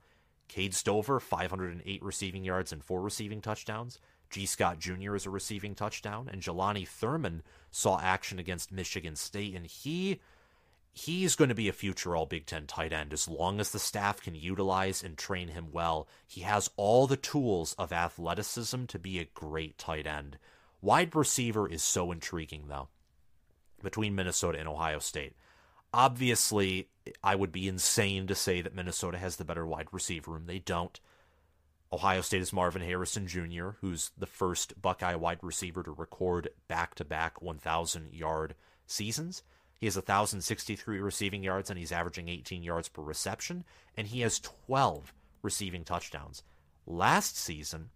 Cade 0.47 0.73
Stover, 0.73 1.19
508 1.19 2.03
receiving 2.03 2.43
yards 2.43 2.71
and 2.71 2.83
four 2.83 3.01
receiving 3.01 3.41
touchdowns. 3.41 3.99
Gee 4.29 4.45
Scott 4.45 4.79
Jr. 4.79 5.15
is 5.15 5.25
a 5.25 5.29
receiving 5.29 5.75
touchdown, 5.75 6.27
and 6.31 6.41
Jelani 6.41 6.87
Thurman 6.87 7.43
saw 7.71 7.99
action 7.99 8.39
against 8.39 8.71
Michigan 8.71 9.15
State, 9.15 9.55
and 9.55 9.65
he 9.65 10.19
he's 10.91 11.35
going 11.35 11.49
to 11.49 11.55
be 11.55 11.67
a 11.67 11.73
future 11.73 12.15
all 12.15 12.25
Big 12.25 12.45
Ten 12.45 12.65
tight 12.65 12.93
end 12.93 13.13
as 13.13 13.27
long 13.27 13.59
as 13.59 13.71
the 13.71 13.79
staff 13.79 14.21
can 14.21 14.33
utilize 14.33 15.03
and 15.03 15.17
train 15.17 15.49
him 15.49 15.67
well. 15.71 16.07
He 16.25 16.41
has 16.41 16.69
all 16.77 17.05
the 17.05 17.17
tools 17.17 17.75
of 17.77 17.91
athleticism 17.91 18.85
to 18.85 18.97
be 18.97 19.19
a 19.19 19.25
great 19.25 19.77
tight 19.77 20.07
end. 20.07 20.37
Wide 20.85 21.15
receiver 21.15 21.67
is 21.67 21.81
so 21.81 22.11
intriguing, 22.11 22.65
though, 22.67 22.89
between 23.81 24.13
Minnesota 24.13 24.59
and 24.59 24.69
Ohio 24.69 24.99
State. 24.99 25.35
Obviously, 25.91 26.89
I 27.23 27.33
would 27.33 27.51
be 27.51 27.67
insane 27.67 28.27
to 28.27 28.35
say 28.35 28.61
that 28.61 28.75
Minnesota 28.75 29.17
has 29.17 29.37
the 29.37 29.45
better 29.45 29.65
wide 29.65 29.87
receiver 29.91 30.29
room. 30.29 30.45
They 30.45 30.59
don't. 30.59 30.99
Ohio 31.91 32.21
State 32.21 32.43
is 32.43 32.53
Marvin 32.53 32.83
Harrison 32.83 33.25
Jr., 33.25 33.69
who's 33.81 34.11
the 34.15 34.27
first 34.27 34.79
Buckeye 34.79 35.15
wide 35.15 35.39
receiver 35.41 35.81
to 35.81 35.89
record 35.89 36.49
back 36.67 36.93
to 36.95 37.03
back 37.03 37.41
1,000 37.41 38.13
yard 38.13 38.53
seasons. 38.85 39.41
He 39.79 39.87
has 39.87 39.95
1,063 39.95 40.99
receiving 40.99 41.41
yards 41.41 41.71
and 41.71 41.79
he's 41.79 41.91
averaging 41.91 42.29
18 42.29 42.61
yards 42.61 42.89
per 42.89 43.01
reception, 43.01 43.63
and 43.97 44.05
he 44.05 44.21
has 44.21 44.39
12 44.39 45.15
receiving 45.41 45.83
touchdowns. 45.83 46.43
Last 46.85 47.39
season, 47.39 47.89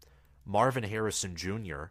Marvin 0.43 0.85
Harrison 0.85 1.35
Jr., 1.35 1.89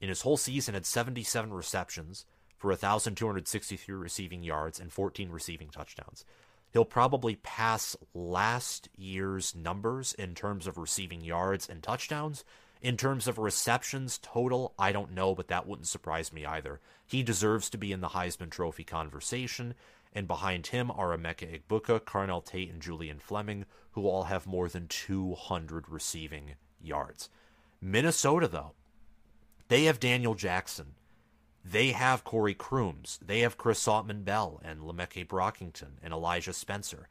in 0.00 0.08
his 0.08 0.22
whole 0.22 0.36
season, 0.36 0.74
had 0.74 0.86
77 0.86 1.52
receptions 1.52 2.24
for 2.56 2.68
1,263 2.68 3.94
receiving 3.94 4.42
yards 4.42 4.80
and 4.80 4.92
14 4.92 5.30
receiving 5.30 5.68
touchdowns. 5.68 6.24
He'll 6.72 6.84
probably 6.84 7.36
pass 7.36 7.96
last 8.14 8.88
year's 8.96 9.54
numbers 9.54 10.12
in 10.14 10.34
terms 10.34 10.66
of 10.66 10.78
receiving 10.78 11.22
yards 11.22 11.68
and 11.68 11.82
touchdowns, 11.82 12.44
in 12.82 12.96
terms 12.96 13.26
of 13.26 13.38
receptions 13.38 14.18
total, 14.22 14.74
I 14.78 14.92
don't 14.92 15.14
know, 15.14 15.34
but 15.34 15.48
that 15.48 15.66
wouldn't 15.66 15.88
surprise 15.88 16.32
me 16.32 16.44
either. 16.44 16.80
He 17.06 17.22
deserves 17.22 17.70
to 17.70 17.78
be 17.78 17.92
in 17.92 18.00
the 18.00 18.08
Heisman 18.08 18.50
Trophy 18.50 18.84
conversation, 18.84 19.74
and 20.12 20.28
behind 20.28 20.68
him 20.68 20.90
are 20.90 21.16
Emeka 21.16 21.60
Egbuka, 21.60 22.00
Carnell 22.00 22.44
Tate, 22.44 22.70
and 22.70 22.82
Julian 22.82 23.18
Fleming, 23.18 23.64
who 23.92 24.06
all 24.06 24.24
have 24.24 24.46
more 24.46 24.68
than 24.68 24.88
200 24.88 25.88
receiving 25.88 26.54
yards. 26.80 27.30
Minnesota, 27.80 28.48
though, 28.48 28.72
they 29.68 29.84
have 29.84 30.00
Daniel 30.00 30.34
Jackson. 30.34 30.94
They 31.64 31.90
have 31.90 32.24
Corey 32.24 32.54
Crooms. 32.54 33.18
They 33.24 33.40
have 33.40 33.58
Chris 33.58 33.84
Autman 33.86 34.24
Bell 34.24 34.60
and 34.64 34.80
Le'Meke 34.80 35.26
Brockington 35.26 35.98
and 36.02 36.12
Elijah 36.12 36.52
Spencer. 36.52 37.08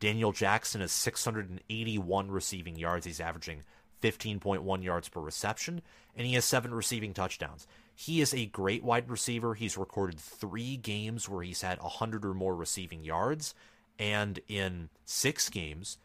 Daniel 0.00 0.32
Jackson 0.32 0.80
has 0.80 0.92
681 0.92 2.30
receiving 2.30 2.76
yards. 2.76 3.04
He's 3.04 3.20
averaging 3.20 3.64
15.1 4.02 4.82
yards 4.82 5.08
per 5.08 5.20
reception, 5.20 5.82
and 6.16 6.26
he 6.26 6.34
has 6.34 6.44
seven 6.44 6.72
receiving 6.72 7.12
touchdowns. 7.12 7.66
He 7.94 8.20
is 8.20 8.32
a 8.32 8.46
great 8.46 8.84
wide 8.84 9.10
receiver. 9.10 9.54
He's 9.54 9.76
recorded 9.76 10.20
three 10.20 10.76
games 10.76 11.28
where 11.28 11.42
he's 11.42 11.62
had 11.62 11.82
100 11.82 12.24
or 12.24 12.34
more 12.34 12.54
receiving 12.54 13.02
yards, 13.02 13.54
and 13.98 14.38
in 14.48 14.88
six 15.04 15.48
games, 15.48 15.98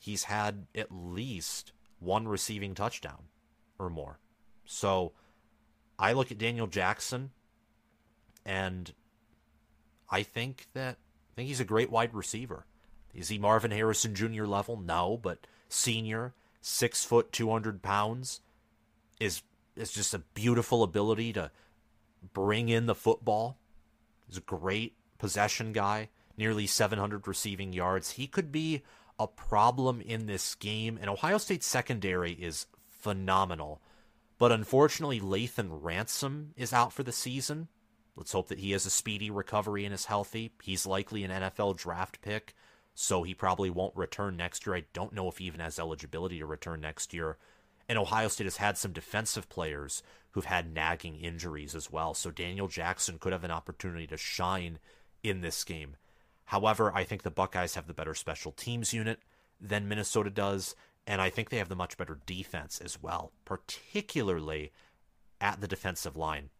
he's 0.00 0.24
had 0.24 0.66
at 0.74 0.92
least 0.92 1.72
one 1.98 2.28
receiving 2.28 2.74
touchdown 2.74 3.24
or 3.78 3.90
more. 3.90 4.20
So 4.66 5.12
I 5.98 6.12
look 6.12 6.30
at 6.30 6.38
Daniel 6.38 6.66
Jackson, 6.66 7.30
and 8.44 8.92
I 10.10 10.22
think 10.22 10.66
that 10.74 10.96
I 10.96 11.34
think 11.34 11.48
he's 11.48 11.60
a 11.60 11.64
great 11.64 11.90
wide 11.90 12.14
receiver. 12.14 12.66
Is 13.14 13.28
he 13.28 13.38
Marvin 13.38 13.70
Harrison 13.70 14.14
Jr. 14.14 14.44
level? 14.44 14.76
No, 14.76 15.18
but 15.20 15.46
senior, 15.68 16.34
six 16.60 17.04
foot, 17.04 17.32
two 17.32 17.50
hundred 17.50 17.82
pounds, 17.82 18.40
is 19.18 19.42
is 19.76 19.92
just 19.92 20.14
a 20.14 20.18
beautiful 20.18 20.82
ability 20.82 21.32
to 21.34 21.50
bring 22.32 22.68
in 22.68 22.86
the 22.86 22.94
football. 22.94 23.58
He's 24.26 24.38
a 24.38 24.42
great 24.42 24.96
possession 25.18 25.72
guy, 25.72 26.08
nearly 26.36 26.66
700 26.66 27.28
receiving 27.28 27.72
yards. 27.72 28.12
He 28.12 28.26
could 28.26 28.50
be 28.50 28.82
a 29.18 29.26
problem 29.26 30.00
in 30.00 30.26
this 30.26 30.54
game, 30.54 30.98
and 31.00 31.08
Ohio 31.08 31.38
State's 31.38 31.66
secondary 31.66 32.32
is 32.32 32.66
phenomenal. 32.90 33.80
But 34.38 34.52
unfortunately, 34.52 35.20
Lathan 35.20 35.78
Ransom 35.82 36.52
is 36.56 36.72
out 36.72 36.92
for 36.92 37.02
the 37.02 37.12
season. 37.12 37.68
Let's 38.16 38.32
hope 38.32 38.48
that 38.48 38.58
he 38.58 38.72
has 38.72 38.86
a 38.86 38.90
speedy 38.90 39.30
recovery 39.30 39.84
and 39.84 39.94
is 39.94 40.06
healthy. 40.06 40.52
He's 40.62 40.86
likely 40.86 41.24
an 41.24 41.30
NFL 41.30 41.76
draft 41.76 42.20
pick, 42.22 42.54
so 42.94 43.22
he 43.22 43.34
probably 43.34 43.70
won't 43.70 43.96
return 43.96 44.36
next 44.36 44.66
year. 44.66 44.76
I 44.76 44.84
don't 44.92 45.12
know 45.12 45.28
if 45.28 45.38
he 45.38 45.44
even 45.44 45.60
has 45.60 45.78
eligibility 45.78 46.38
to 46.38 46.46
return 46.46 46.80
next 46.80 47.12
year. 47.12 47.36
And 47.88 47.98
Ohio 47.98 48.28
State 48.28 48.44
has 48.44 48.56
had 48.56 48.76
some 48.76 48.92
defensive 48.92 49.48
players 49.48 50.02
who've 50.32 50.46
had 50.46 50.72
nagging 50.72 51.16
injuries 51.16 51.74
as 51.74 51.90
well. 51.90 52.14
So 52.14 52.30
Daniel 52.30 52.68
Jackson 52.68 53.18
could 53.18 53.32
have 53.32 53.44
an 53.44 53.50
opportunity 53.50 54.06
to 54.08 54.16
shine 54.16 54.78
in 55.22 55.40
this 55.40 55.62
game. 55.64 55.96
However, 56.46 56.92
I 56.94 57.04
think 57.04 57.22
the 57.22 57.30
Buckeyes 57.30 57.74
have 57.74 57.86
the 57.86 57.94
better 57.94 58.14
special 58.14 58.52
teams 58.52 58.92
unit 58.92 59.20
than 59.60 59.88
Minnesota 59.88 60.30
does, 60.30 60.74
and 61.06 61.20
I 61.20 61.30
think 61.30 61.50
they 61.50 61.58
have 61.58 61.68
the 61.68 61.76
much 61.76 61.96
better 61.96 62.18
defense 62.26 62.80
as 62.80 63.00
well, 63.00 63.32
particularly 63.44 64.72
at 65.40 65.60
the 65.60 65.68
defensive 65.68 66.16
line. 66.16 66.50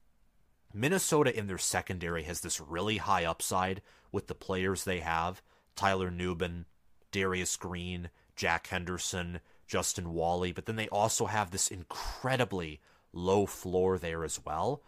Minnesota 0.72 1.36
in 1.36 1.46
their 1.46 1.58
secondary 1.58 2.24
has 2.24 2.40
this 2.40 2.60
really 2.60 2.98
high 2.98 3.24
upside 3.24 3.82
with 4.12 4.26
the 4.26 4.34
players 4.34 4.84
they 4.84 5.00
have 5.00 5.42
Tyler 5.74 6.10
Nubin, 6.10 6.64
Darius 7.12 7.56
Green, 7.56 8.10
Jack 8.34 8.66
Henderson, 8.68 9.40
Justin 9.66 10.12
Walley, 10.12 10.52
but 10.52 10.66
then 10.66 10.76
they 10.76 10.88
also 10.88 11.26
have 11.26 11.50
this 11.50 11.68
incredibly 11.68 12.80
low 13.12 13.46
floor 13.46 13.98
there 13.98 14.24
as 14.24 14.40
well. 14.44 14.82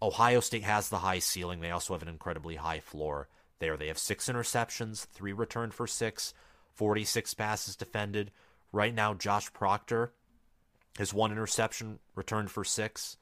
Ohio 0.00 0.40
State 0.40 0.64
has 0.64 0.88
the 0.88 0.98
high 0.98 1.18
ceiling. 1.18 1.60
They 1.60 1.70
also 1.70 1.94
have 1.94 2.02
an 2.02 2.08
incredibly 2.08 2.56
high 2.56 2.80
floor 2.80 3.28
there. 3.58 3.76
They 3.76 3.88
have 3.88 3.98
six 3.98 4.28
interceptions, 4.28 5.06
three 5.06 5.32
returned 5.32 5.74
for 5.74 5.86
six, 5.86 6.34
46 6.74 7.34
passes 7.34 7.76
defended. 7.76 8.30
Right 8.72 8.94
now, 8.94 9.14
Josh 9.14 9.52
Proctor 9.52 10.12
has 10.98 11.12
one 11.12 11.32
interception 11.32 11.98
returned 12.14 12.50
for 12.50 12.64
six, 12.64 13.16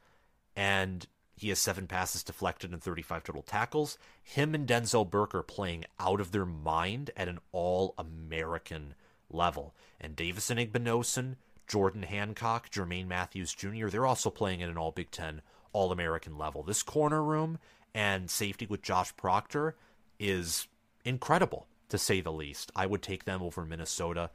and 0.57 1.07
he 1.37 1.49
has 1.49 1.59
seven 1.59 1.87
passes 1.87 2.23
deflected 2.23 2.73
and 2.73 2.83
35 2.83 3.25
total 3.25 3.43
tackles. 3.43 3.99
Him 4.23 4.55
and 4.55 4.69
Denzel 4.69 5.09
Burke 5.09 5.35
are 5.35 5.43
playing 5.43 5.85
out 5.99 6.21
of 6.21 6.33
their 6.33 6.45
mind 6.45 7.11
at 7.17 7.29
an 7.29 7.39
all 7.51 7.95
American 7.99 8.95
level. 9.31 9.75
And 10.01 10.15
Davison 10.15 10.59
Igbinosun, 10.59 11.37
Jordan 11.67 12.03
Hancock, 12.03 12.71
Jermaine 12.71 13.07
Mathews 13.07 13.55
Jr., 13.55 13.89
they're 13.89 14.07
also 14.07 14.31
playing 14.31 14.63
at 14.63 14.69
an 14.69 14.77
all 14.77 14.93
Big 14.93 15.11
Ten, 15.11 15.41
all 15.73 15.93
American 15.93 16.37
level. 16.37 16.63
This 16.63 16.83
corner 16.83 17.23
room 17.23 17.59
and 17.95 18.31
safety 18.31 18.67
with 18.67 18.83
Josh 18.83 19.17
Proctor 19.17 19.77
is 20.19 20.69
incredible, 21.05 21.67
to 21.89 21.97
say 21.99 22.21
the 22.21 22.33
least. 22.33 22.71
I 22.77 22.87
would 22.87 23.03
take 23.03 23.25
them 23.25 23.43
over 23.43 23.65
Minnesota. 23.65 24.31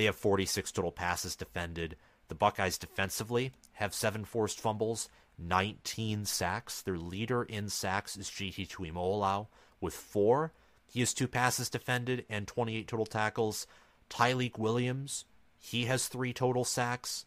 They 0.00 0.06
have 0.06 0.16
46 0.16 0.72
total 0.72 0.92
passes 0.92 1.36
defended. 1.36 1.94
The 2.28 2.34
Buckeyes 2.34 2.78
defensively 2.78 3.52
have 3.72 3.92
seven 3.92 4.24
forced 4.24 4.58
fumbles, 4.58 5.10
19 5.36 6.24
sacks. 6.24 6.80
Their 6.80 6.96
leader 6.96 7.42
in 7.42 7.68
sacks 7.68 8.16
is 8.16 8.30
JT 8.30 8.68
Tuimoloau 8.68 9.48
with 9.78 9.92
four. 9.92 10.54
He 10.86 11.00
has 11.00 11.12
two 11.12 11.28
passes 11.28 11.68
defended 11.68 12.24
and 12.30 12.48
28 12.48 12.88
total 12.88 13.04
tackles. 13.04 13.66
Tyleik 14.08 14.56
Williams, 14.56 15.26
he 15.58 15.84
has 15.84 16.08
three 16.08 16.32
total 16.32 16.64
sacks. 16.64 17.26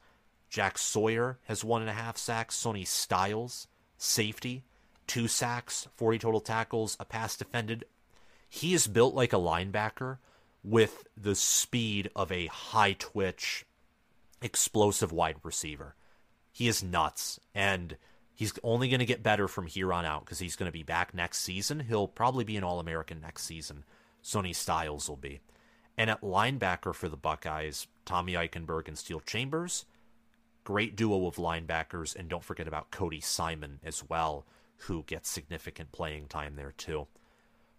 Jack 0.49 0.79
Sawyer 0.79 1.37
has 1.43 1.63
one 1.63 1.81
and 1.81 1.91
a 1.91 1.93
half 1.93 2.17
sacks. 2.17 2.55
Sonny 2.55 2.85
Styles, 2.85 3.67
safety, 3.99 4.63
two 5.05 5.27
sacks, 5.27 5.87
40 5.95 6.17
total 6.17 6.41
tackles, 6.41 6.97
a 6.99 7.05
pass 7.05 7.37
defended. 7.37 7.85
He 8.49 8.73
is 8.73 8.87
built 8.87 9.13
like 9.13 9.31
a 9.31 9.35
linebacker 9.35 10.17
with 10.63 11.07
the 11.17 11.35
speed 11.35 12.09
of 12.15 12.31
a 12.31 12.47
high 12.47 12.93
twitch, 12.93 13.65
explosive 14.41 15.11
wide 15.11 15.37
receiver. 15.43 15.95
He 16.51 16.67
is 16.67 16.83
nuts. 16.83 17.39
And 17.53 17.97
he's 18.33 18.53
only 18.63 18.89
going 18.89 18.99
to 18.99 19.05
get 19.05 19.23
better 19.23 19.47
from 19.47 19.67
here 19.67 19.91
on 19.91 20.05
out 20.05 20.25
because 20.25 20.39
he's 20.39 20.55
going 20.55 20.67
to 20.67 20.77
be 20.77 20.83
back 20.83 21.13
next 21.13 21.39
season. 21.39 21.81
He'll 21.81 22.07
probably 22.07 22.43
be 22.43 22.57
an 22.57 22.63
All 22.63 22.79
American 22.79 23.19
next 23.21 23.43
season. 23.43 23.83
Sonny 24.21 24.53
Styles 24.53 25.09
will 25.09 25.17
be. 25.17 25.41
And 25.97 26.09
at 26.09 26.21
linebacker 26.21 26.95
for 26.95 27.09
the 27.09 27.17
Buckeyes, 27.17 27.87
Tommy 28.05 28.33
Eichenberg 28.33 28.87
and 28.87 28.97
Steele 28.97 29.19
Chambers. 29.19 29.85
Great 30.63 30.95
duo 30.95 31.27
of 31.27 31.35
linebackers. 31.35 32.15
And 32.15 32.29
don't 32.29 32.43
forget 32.43 32.67
about 32.67 32.89
Cody 32.89 33.21
Simon 33.21 33.79
as 33.83 34.03
well, 34.07 34.45
who 34.77 35.03
gets 35.03 35.29
significant 35.29 35.91
playing 35.91 36.27
time 36.27 36.55
there 36.55 36.73
too. 36.75 37.07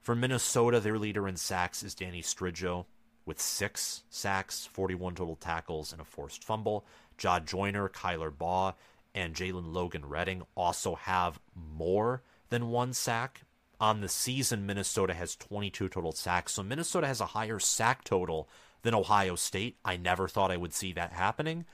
For 0.05 0.15
Minnesota, 0.15 0.79
their 0.81 0.99
leader 0.99 1.27
in 1.27 1.37
sacks 1.37 1.83
is 1.83 1.95
Danny 1.95 2.23
Striggow 2.23 2.85
with 3.27 3.41
six 3.41 4.05
sacks, 4.11 4.67
41 4.67 5.17
total 5.17 5.35
tackles, 5.35 5.93
and 5.93 6.01
a 6.01 6.05
forced 6.05 6.45
fumble. 6.45 6.85
Jah 7.19 7.41
Joyner, 7.45 7.89
Kyler 7.89 8.31
Baugh, 8.31 8.75
and 9.15 9.35
Jalen 9.35 9.73
Logan 9.73 10.05
Redding 10.05 10.43
also 10.55 10.95
have 10.95 11.41
more 11.57 12.23
than 12.51 12.69
one 12.69 12.93
sack 12.93 13.41
on 13.81 14.01
the 14.01 14.09
season, 14.09 14.67
Minnesota 14.67 15.15
has 15.15 15.37
22 15.37 15.89
total 15.89 16.13
sacks. 16.13 16.53
So 16.53 16.63
Minnesota 16.63 17.07
has 17.07 17.21
a 17.21 17.27
higher 17.27 17.59
sack 17.59 18.05
total 18.05 18.49
than 18.83 18.95
Ohio 18.95 19.35
State. 19.35 19.77
I 19.85 19.97
never 19.97 20.29
thought 20.29 20.51
I 20.51 20.57
would 20.57 20.73
see 20.73 20.93
that 20.93 21.13
happening. 21.13 21.65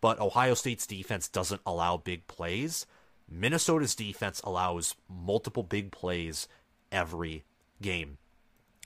But 0.00 0.20
Ohio 0.20 0.54
State's 0.54 0.86
defense 0.86 1.28
doesn't 1.28 1.62
allow 1.64 1.96
big 1.96 2.26
plays. 2.26 2.86
Minnesota's 3.28 3.94
defense 3.94 4.40
allows 4.44 4.94
multiple 5.08 5.62
big 5.62 5.90
plays 5.90 6.46
every 6.92 7.44
game. 7.80 8.18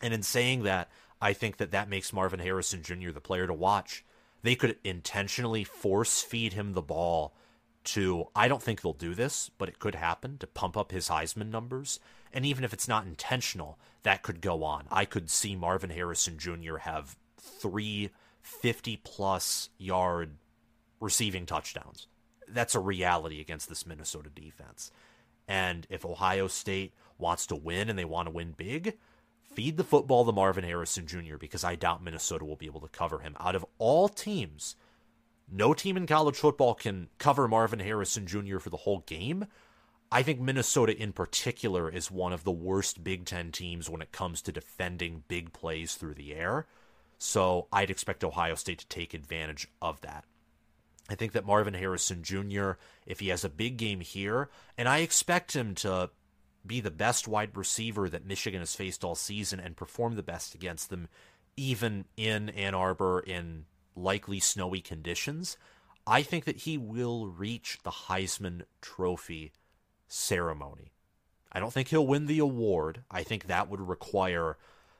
And 0.02 0.14
in 0.14 0.22
saying 0.22 0.62
that, 0.64 0.90
I 1.20 1.32
think 1.32 1.58
that 1.58 1.72
that 1.72 1.88
makes 1.88 2.12
Marvin 2.12 2.40
Harrison 2.40 2.82
Jr. 2.82 3.10
the 3.10 3.20
player 3.20 3.46
to 3.46 3.54
watch. 3.54 4.04
They 4.42 4.54
could 4.54 4.78
intentionally 4.84 5.64
force 5.64 6.22
feed 6.22 6.54
him 6.54 6.72
the 6.72 6.82
ball 6.82 7.34
to, 7.82 8.26
I 8.34 8.48
don't 8.48 8.62
think 8.62 8.80
they'll 8.80 8.92
do 8.92 9.14
this, 9.14 9.50
but 9.58 9.68
it 9.68 9.78
could 9.78 9.94
happen 9.94 10.38
to 10.38 10.46
pump 10.46 10.76
up 10.76 10.92
his 10.92 11.08
Heisman 11.08 11.50
numbers. 11.50 12.00
And 12.32 12.46
even 12.46 12.64
if 12.64 12.72
it's 12.72 12.88
not 12.88 13.06
intentional, 13.06 13.78
that 14.02 14.22
could 14.22 14.40
go 14.40 14.62
on. 14.64 14.86
I 14.90 15.04
could 15.04 15.30
see 15.30 15.56
Marvin 15.56 15.90
Harrison 15.90 16.38
Jr. 16.38 16.78
have 16.78 17.16
three 17.38 18.10
50 18.40 18.96
plus 18.98 19.68
yard 19.78 20.36
receiving 21.00 21.46
touchdowns. 21.46 22.06
That's 22.48 22.74
a 22.74 22.80
reality 22.80 23.40
against 23.40 23.68
this 23.68 23.86
Minnesota 23.86 24.30
defense. 24.30 24.90
And 25.46 25.86
if 25.90 26.04
Ohio 26.04 26.46
State 26.46 26.94
wants 27.20 27.46
to 27.46 27.56
win 27.56 27.88
and 27.88 27.98
they 27.98 28.04
want 28.04 28.26
to 28.26 28.32
win 28.32 28.52
big, 28.56 28.96
feed 29.42 29.76
the 29.76 29.84
football 29.84 30.24
to 30.24 30.32
Marvin 30.32 30.64
Harrison 30.64 31.06
Jr. 31.06 31.36
because 31.38 31.64
I 31.64 31.76
doubt 31.76 32.02
Minnesota 32.02 32.44
will 32.44 32.56
be 32.56 32.66
able 32.66 32.80
to 32.80 32.88
cover 32.88 33.20
him. 33.20 33.36
Out 33.38 33.54
of 33.54 33.66
all 33.78 34.08
teams, 34.08 34.76
no 35.50 35.74
team 35.74 35.96
in 35.96 36.06
college 36.06 36.36
football 36.36 36.74
can 36.74 37.08
cover 37.18 37.48
Marvin 37.48 37.80
Harrison 37.80 38.26
Jr. 38.26 38.58
for 38.58 38.70
the 38.70 38.78
whole 38.78 39.00
game. 39.00 39.46
I 40.12 40.22
think 40.22 40.40
Minnesota 40.40 40.96
in 40.96 41.12
particular 41.12 41.88
is 41.88 42.10
one 42.10 42.32
of 42.32 42.44
the 42.44 42.50
worst 42.50 43.04
Big 43.04 43.26
Ten 43.26 43.52
teams 43.52 43.88
when 43.88 44.02
it 44.02 44.12
comes 44.12 44.42
to 44.42 44.52
defending 44.52 45.24
big 45.28 45.52
plays 45.52 45.94
through 45.94 46.14
the 46.14 46.34
air. 46.34 46.66
So 47.18 47.68
I'd 47.72 47.90
expect 47.90 48.24
Ohio 48.24 48.54
State 48.54 48.78
to 48.78 48.88
take 48.88 49.14
advantage 49.14 49.68
of 49.80 50.00
that. 50.00 50.24
I 51.08 51.16
think 51.16 51.32
that 51.32 51.44
Marvin 51.44 51.74
Harrison 51.74 52.22
Jr., 52.22 52.72
if 53.04 53.20
he 53.20 53.28
has 53.28 53.44
a 53.44 53.48
big 53.48 53.76
game 53.76 54.00
here, 54.00 54.48
and 54.78 54.88
I 54.88 54.98
expect 54.98 55.54
him 55.54 55.74
to 55.76 56.10
be 56.66 56.80
the 56.80 56.90
best 56.90 57.26
wide 57.26 57.56
receiver 57.56 58.08
that 58.08 58.26
Michigan 58.26 58.60
has 58.60 58.74
faced 58.74 59.04
all 59.04 59.14
season 59.14 59.60
and 59.60 59.76
perform 59.76 60.14
the 60.14 60.22
best 60.22 60.54
against 60.54 60.90
them, 60.90 61.08
even 61.56 62.04
in 62.16 62.50
Ann 62.50 62.74
Arbor 62.74 63.20
in 63.20 63.64
likely 63.96 64.40
snowy 64.40 64.80
conditions, 64.80 65.56
I 66.06 66.22
think 66.22 66.44
that 66.44 66.58
he 66.58 66.78
will 66.78 67.28
reach 67.28 67.78
the 67.82 67.90
Heisman 67.90 68.62
Trophy 68.80 69.52
ceremony. 70.08 70.92
I 71.52 71.60
don't 71.60 71.72
think 71.72 71.88
he'll 71.88 72.06
win 72.06 72.26
the 72.26 72.38
award. 72.38 73.04
I 73.10 73.22
think 73.22 73.46
that 73.46 73.68
would 73.68 73.80
require 73.80 74.56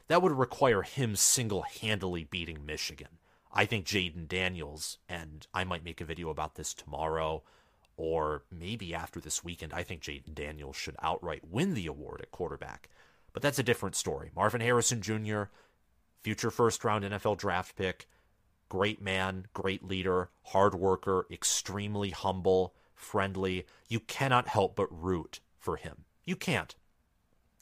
that 0.09 0.23
would 0.23 0.33
require 0.33 0.83
him 0.83 1.15
single-handedly 1.15 2.25
beating 2.25 2.67
Michigan. 2.67 3.19
I 3.53 3.65
think 3.65 3.87
Jayden 3.87 4.27
Daniels, 4.27 4.99
and 5.09 5.47
I 5.55 5.63
might 5.63 5.85
make 5.85 6.01
a 6.01 6.05
video 6.05 6.31
about 6.31 6.57
this 6.57 6.75
tomorrow 6.75 7.45
or 8.01 8.45
maybe 8.51 8.95
after 8.95 9.21
this 9.21 9.45
weekend, 9.45 9.75
I 9.75 9.83
think 9.83 10.01
Jayden 10.01 10.35
Daniels 10.35 10.75
should 10.75 10.97
outright 11.03 11.43
win 11.51 11.75
the 11.75 11.87
award 11.87 12.23
at 12.23 12.31
quarterback. 12.31 12.89
But 13.35 13.43
that's 13.43 13.59
a 13.59 13.63
different 13.63 13.95
story. 13.95 14.31
Marvin 14.35 14.63
Harrison 14.63 15.03
Jr., 15.03 15.43
future 16.23 16.51
first 16.51 16.83
round 16.83 17.05
NFL 17.05 17.37
draft 17.37 17.77
pick, 17.77 18.09
great 18.71 19.03
man, 19.03 19.49
great 19.53 19.85
leader, 19.85 20.31
hard 20.45 20.75
worker, 20.75 21.27
extremely 21.31 22.09
humble, 22.09 22.75
friendly. 22.95 23.67
You 23.87 24.01
cannot 24.01 24.49
help 24.49 24.77
but 24.77 24.89
root 24.91 25.41
for 25.59 25.77
him. 25.77 26.05
You 26.25 26.37
can't. 26.37 26.75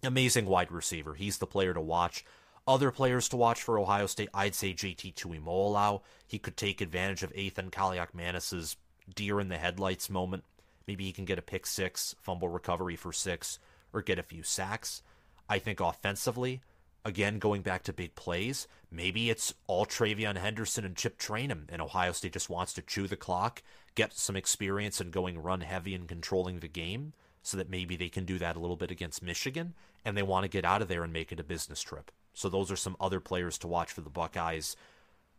Amazing 0.04 0.46
wide 0.46 0.70
receiver. 0.70 1.14
He's 1.14 1.38
the 1.38 1.48
player 1.48 1.74
to 1.74 1.80
watch. 1.80 2.24
Other 2.64 2.92
players 2.92 3.28
to 3.30 3.36
watch 3.36 3.60
for 3.60 3.76
Ohio 3.76 4.06
State, 4.06 4.28
I'd 4.32 4.54
say 4.54 4.72
JT 4.72 5.14
Tuimoloau. 5.14 6.02
He 6.28 6.38
could 6.38 6.56
take 6.56 6.80
advantage 6.80 7.24
of 7.24 7.32
Athan 7.32 7.70
Kaliakmanis's 7.70 8.76
deer 9.14 9.40
in 9.40 9.48
the 9.48 9.58
headlights 9.58 10.10
moment. 10.10 10.44
Maybe 10.86 11.04
he 11.04 11.12
can 11.12 11.24
get 11.24 11.38
a 11.38 11.42
pick 11.42 11.66
six, 11.66 12.14
fumble 12.20 12.48
recovery 12.48 12.96
for 12.96 13.12
six, 13.12 13.58
or 13.92 14.02
get 14.02 14.18
a 14.18 14.22
few 14.22 14.42
sacks. 14.42 15.02
I 15.48 15.58
think 15.58 15.80
offensively, 15.80 16.60
again, 17.04 17.38
going 17.38 17.62
back 17.62 17.82
to 17.84 17.92
big 17.92 18.14
plays, 18.14 18.68
maybe 18.90 19.30
it's 19.30 19.54
all 19.66 19.86
TreVeyon 19.86 20.36
Henderson 20.36 20.84
and 20.84 20.96
Chip 20.96 21.18
Trayanum, 21.18 21.64
and 21.68 21.80
Ohio 21.80 22.12
State 22.12 22.32
just 22.32 22.50
wants 22.50 22.72
to 22.74 22.82
chew 22.82 23.06
the 23.06 23.16
clock, 23.16 23.62
get 23.94 24.12
some 24.12 24.36
experience 24.36 25.00
in 25.00 25.10
going 25.10 25.38
run 25.38 25.62
heavy 25.62 25.94
and 25.94 26.08
controlling 26.08 26.60
the 26.60 26.68
game, 26.68 27.12
so 27.42 27.56
that 27.56 27.70
maybe 27.70 27.96
they 27.96 28.08
can 28.08 28.24
do 28.24 28.38
that 28.38 28.56
a 28.56 28.58
little 28.58 28.76
bit 28.76 28.90
against 28.90 29.22
Michigan, 29.22 29.74
and 30.04 30.16
they 30.16 30.22
want 30.22 30.44
to 30.44 30.48
get 30.48 30.64
out 30.64 30.82
of 30.82 30.88
there 30.88 31.02
and 31.02 31.12
make 31.12 31.32
it 31.32 31.40
a 31.40 31.44
business 31.44 31.80
trip. 31.80 32.10
So 32.34 32.48
those 32.48 32.70
are 32.70 32.76
some 32.76 32.96
other 33.00 33.20
players 33.20 33.58
to 33.58 33.66
watch 33.66 33.90
for 33.90 34.02
the 34.02 34.10
Buckeyes. 34.10 34.76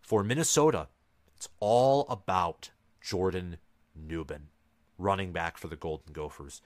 For 0.02 0.24
Minnesota, 0.24 0.88
it's 1.36 1.50
all 1.60 2.06
about 2.10 2.72
Jordan 3.02 3.58
Nubin, 3.96 4.48
running 4.98 5.32
back 5.32 5.58
for 5.58 5.68
the 5.68 5.76
Golden 5.76 6.14
Gophers. 6.14 6.62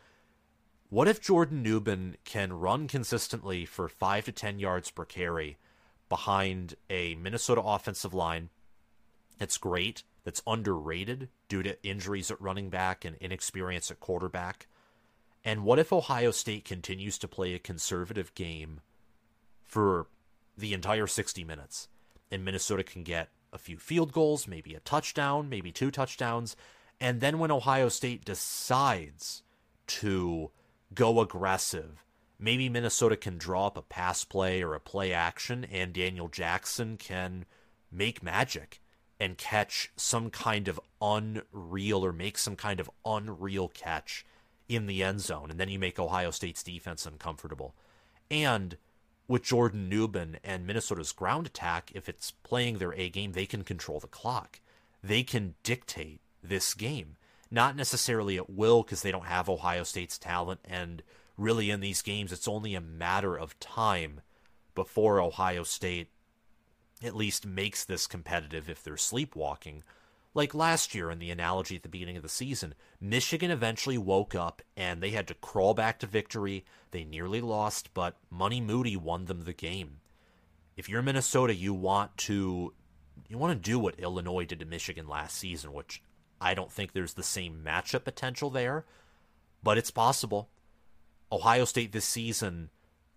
What 0.90 1.08
if 1.08 1.22
Jordan 1.22 1.64
Nubin 1.64 2.16
can 2.24 2.54
run 2.54 2.88
consistently 2.88 3.66
for 3.66 3.90
5 3.90 4.26
to 4.26 4.32
10 4.32 4.60
yards 4.60 4.92
per 4.92 5.06
carry 5.06 5.58
behind 6.08 6.76
a 6.90 7.16
Minnesota 7.16 7.62
offensive 7.62 8.14
line 8.14 8.50
that's 9.40 9.58
great, 9.58 10.04
that's 10.24 10.44
underrated 10.46 11.30
due 11.48 11.64
to 11.64 11.84
injuries 11.84 12.30
at 12.30 12.40
running 12.40 12.70
back 12.70 13.04
and 13.04 13.16
inexperience 13.16 13.90
at 13.90 14.00
quarterback? 14.00 14.68
And 15.44 15.64
what 15.64 15.80
if 15.80 15.92
Ohio 15.92 16.32
State 16.32 16.64
continues 16.64 17.18
to 17.18 17.28
play 17.28 17.54
a 17.54 17.60
conservative 17.60 18.34
game 18.36 18.82
for 19.64 20.08
the 20.56 20.74
entire 20.74 21.08
60 21.08 21.44
minutes 21.44 21.88
and 22.34 22.46
Minnesota 22.46 22.84
can 22.84 23.04
get 23.04 23.30
a 23.54 23.58
few 23.58 23.78
field 23.78 24.12
goals, 24.12 24.48
maybe 24.48 24.74
a 24.74 24.82
touchdown, 24.82 25.48
maybe 25.48 25.72
two 25.72 25.92
touchdowns, 25.92 26.58
and 27.00 27.22
then 27.22 27.40
when 27.40 27.52
Ohio 27.52 27.88
State 27.88 28.26
decides 28.26 29.44
to 29.88 30.52
go 30.94 31.22
aggressive. 31.22 32.04
Maybe 32.40 32.68
Minnesota 32.68 33.16
can 33.16 33.38
draw 33.38 33.68
up 33.68 33.78
a 33.78 33.82
pass 33.82 34.26
play 34.26 34.62
or 34.62 34.74
a 34.74 34.80
play 34.80 35.14
action, 35.14 35.66
and 35.72 35.94
Daniel 35.94 36.28
Jackson 36.28 36.98
can 36.98 37.46
make 37.92 38.24
magic 38.24 38.82
and 39.20 39.38
catch 39.38 39.92
some 39.96 40.30
kind 40.30 40.68
of 40.68 40.80
unreal 41.02 42.04
or 42.04 42.12
make 42.12 42.38
some 42.38 42.56
kind 42.56 42.80
of 42.80 42.90
unreal 43.06 43.70
catch 43.70 44.26
in 44.68 44.88
the 44.88 45.04
end 45.04 45.22
zone. 45.22 45.52
And 45.52 45.60
then 45.60 45.70
you 45.70 45.80
make 45.80 46.00
Ohio 46.00 46.32
State's 46.32 46.64
defense 46.64 47.06
uncomfortable. 47.06 47.76
And 48.30 48.78
with 49.28 49.44
Jordan 49.44 49.90
Nubin 49.90 50.38
and 50.44 50.68
Minnesota's 50.68 51.12
ground 51.12 51.48
attack, 51.48 51.92
if 51.94 52.10
it's 52.10 52.32
playing 52.32 52.78
their 52.78 52.94
A 52.94 53.10
game, 53.10 53.32
they 53.32 53.46
can 53.46 53.64
control 53.64 54.00
the 54.00 54.08
clock. 54.08 54.60
They 55.04 55.24
can 55.24 55.56
dictate 55.64 56.22
this 56.42 56.74
game 56.74 57.16
not 57.54 57.76
necessarily 57.76 58.36
at 58.38 58.50
will 58.50 58.82
because 58.82 59.04
they 59.04 59.12
don't 59.12 59.28
have 59.28 59.48
Ohio 59.48 59.84
State's 59.84 60.18
talent. 60.18 60.60
And 60.66 61.04
really, 61.38 61.70
in 61.70 61.82
these 61.82 62.02
games, 62.02 62.32
it's 62.32 62.48
only 62.48 62.74
a 62.74 62.82
matter 62.82 63.38
of 63.38 63.60
time 63.60 64.22
before 64.74 65.22
Ohio 65.22 65.62
State 65.62 66.10
at 67.04 67.16
least 67.16 67.46
makes 67.46 67.86
this 67.86 68.08
competitive 68.08 68.70
if 68.70 68.84
they're 68.84 68.98
sleepwalking. 68.98 69.84
Like 70.36 70.56
last 70.56 70.96
year 70.96 71.12
in 71.12 71.20
the 71.20 71.30
analogy 71.30 71.76
at 71.76 71.84
the 71.84 71.90
beginning 71.90 72.18
of 72.18 72.24
the 72.24 72.30
season, 72.30 72.74
Michigan 73.00 73.52
eventually 73.52 74.00
woke 74.00 74.34
up 74.34 74.64
and 74.76 75.02
they 75.02 75.12
had 75.12 75.28
to 75.28 75.36
crawl 75.36 75.74
back 75.76 76.00
to 76.00 76.08
victory. 76.08 76.66
They 76.92 77.04
nearly 77.04 77.40
lost, 77.40 77.94
but 77.94 78.18
Money 78.32 78.60
Moody 78.60 78.98
won 78.98 79.26
them 79.26 79.44
the 79.44 79.54
game. 79.54 79.98
If 80.76 80.90
you're 80.90 81.04
Minnesota, 81.04 81.54
you 81.54 81.74
want 81.74 82.18
to 82.18 82.74
you 83.30 83.38
want 83.38 83.54
to 83.54 83.70
do 83.72 83.78
what 83.78 84.00
Illinois 84.00 84.46
did 84.46 84.60
to 84.60 84.66
Michigan 84.66 85.08
last 85.08 85.38
season, 85.38 85.72
which 85.72 86.02
I 86.42 86.56
don't 86.56 86.72
think 86.72 86.92
there's 86.92 87.14
the 87.14 87.24
same 87.24 87.62
matchup 87.64 88.04
potential 88.04 88.50
there, 88.50 88.86
but 89.62 89.78
it's 89.78 89.92
possible. 89.92 90.50
Ohio 91.32 91.66
State 91.66 91.92
this 91.92 92.06
season 92.06 92.70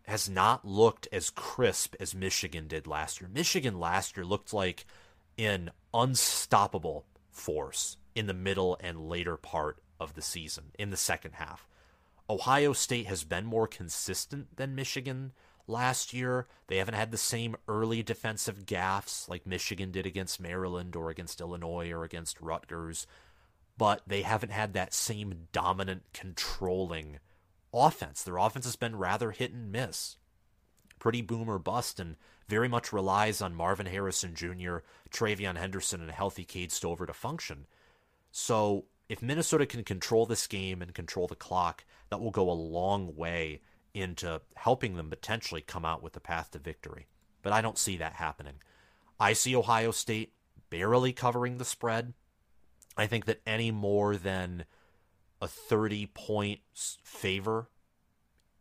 has 0.07 0.29
not 0.29 0.65
looked 0.65 1.09
as 1.13 1.31
crisp 1.31 1.95
as 1.99 2.15
Michigan 2.15 2.69
did 2.69 2.87
last 2.87 3.21
year. 3.21 3.29
Michigan 3.33 3.81
last 3.81 4.17
year 4.17 4.25
looked 4.25 4.53
like 4.53 4.87
an 5.39 5.71
unstoppable 5.93 7.05
force 7.31 7.97
in 8.15 8.27
the 8.27 8.35
middle 8.35 8.77
and 8.81 9.09
later 9.09 9.37
part 9.37 9.79
of 10.01 10.15
the 10.15 10.23
season, 10.23 10.65
in 10.79 10.91
the 10.91 10.97
second 10.97 11.33
half. 11.35 11.69
Ohio 12.29 12.73
State 12.73 13.07
has 13.07 13.25
been 13.25 13.47
more 13.47 13.67
consistent 13.67 14.57
than 14.57 14.75
Michigan 14.75 15.33
last 15.69 16.13
year. 16.13 16.47
They 16.67 16.79
haven't 16.79 16.95
had 16.95 17.11
the 17.11 17.19
same 17.19 17.57
early 17.69 18.03
defensive 18.03 18.67
gaffes 18.67 19.29
like 19.29 19.47
Michigan 19.47 19.91
did 19.91 20.07
against 20.07 20.41
Maryland 20.41 20.97
or 20.97 21.11
against 21.11 21.41
Illinois 21.41 21.91
or 21.91 22.05
against 22.05 22.41
Rutgers, 22.41 23.07
but 23.79 24.03
they 24.07 24.23
haven't 24.23 24.53
had 24.53 24.73
that 24.73 24.95
same 24.95 25.49
dominant, 25.53 26.03
controlling 26.13 27.19
offense. 27.73 28.23
Their 28.23 28.39
offense 28.39 28.65
has 28.65 28.77
been 28.77 28.97
rather 28.97 29.31
hit 29.31 29.53
and 29.53 29.71
miss. 29.71 30.17
Pretty 30.99 31.23
boom 31.23 31.49
or 31.49 31.59
bust, 31.59 32.01
and 32.01 32.17
very 32.49 32.69
much 32.69 32.93
relies 32.93 33.43
on 33.43 33.55
Marvin 33.55 33.87
Harrison 33.87 34.35
Jr., 34.35 34.79
TreVeyon 35.11 35.57
Henderson, 35.57 36.01
and 36.01 36.11
a 36.11 36.15
healthy 36.15 36.45
Cade 36.45 36.73
Stover 36.73 37.07
to 37.07 37.13
function. 37.13 37.67
So, 38.31 38.85
if 39.09 39.23
Minnesota 39.23 39.67
can 39.67 39.85
control 39.85 40.27
this 40.27 40.47
game 40.47 40.83
and 40.83 40.95
control 40.95 41.27
the 41.27 41.37
clock, 41.37 41.85
that 42.11 42.21
will 42.21 42.31
go 42.31 42.51
a 42.51 42.53
long 42.53 43.17
way 43.17 43.61
into 43.95 44.41
helping 44.57 44.97
them 44.97 45.11
potentially 45.11 45.61
come 45.61 45.85
out 45.85 46.03
with 46.03 46.13
the 46.13 46.21
path 46.21 46.51
to 46.51 46.59
victory. 46.59 47.07
But 47.43 47.53
I 47.53 47.63
don't 47.63 47.79
see 47.79 47.97
that 47.97 48.15
happening. 48.15 48.55
I 49.19 49.33
see 49.33 49.57
Ohio 49.57 49.91
State 49.91 50.33
barely 50.71 51.13
covering 51.13 51.59
the 51.59 51.65
spread. 51.65 52.13
I 52.97 53.07
think 53.07 53.25
that 53.27 53.41
any 53.47 53.71
more 53.71 54.17
than 54.17 54.65
a 55.41 55.49
30 55.49 56.07
point 56.07 56.61
favor 56.75 57.69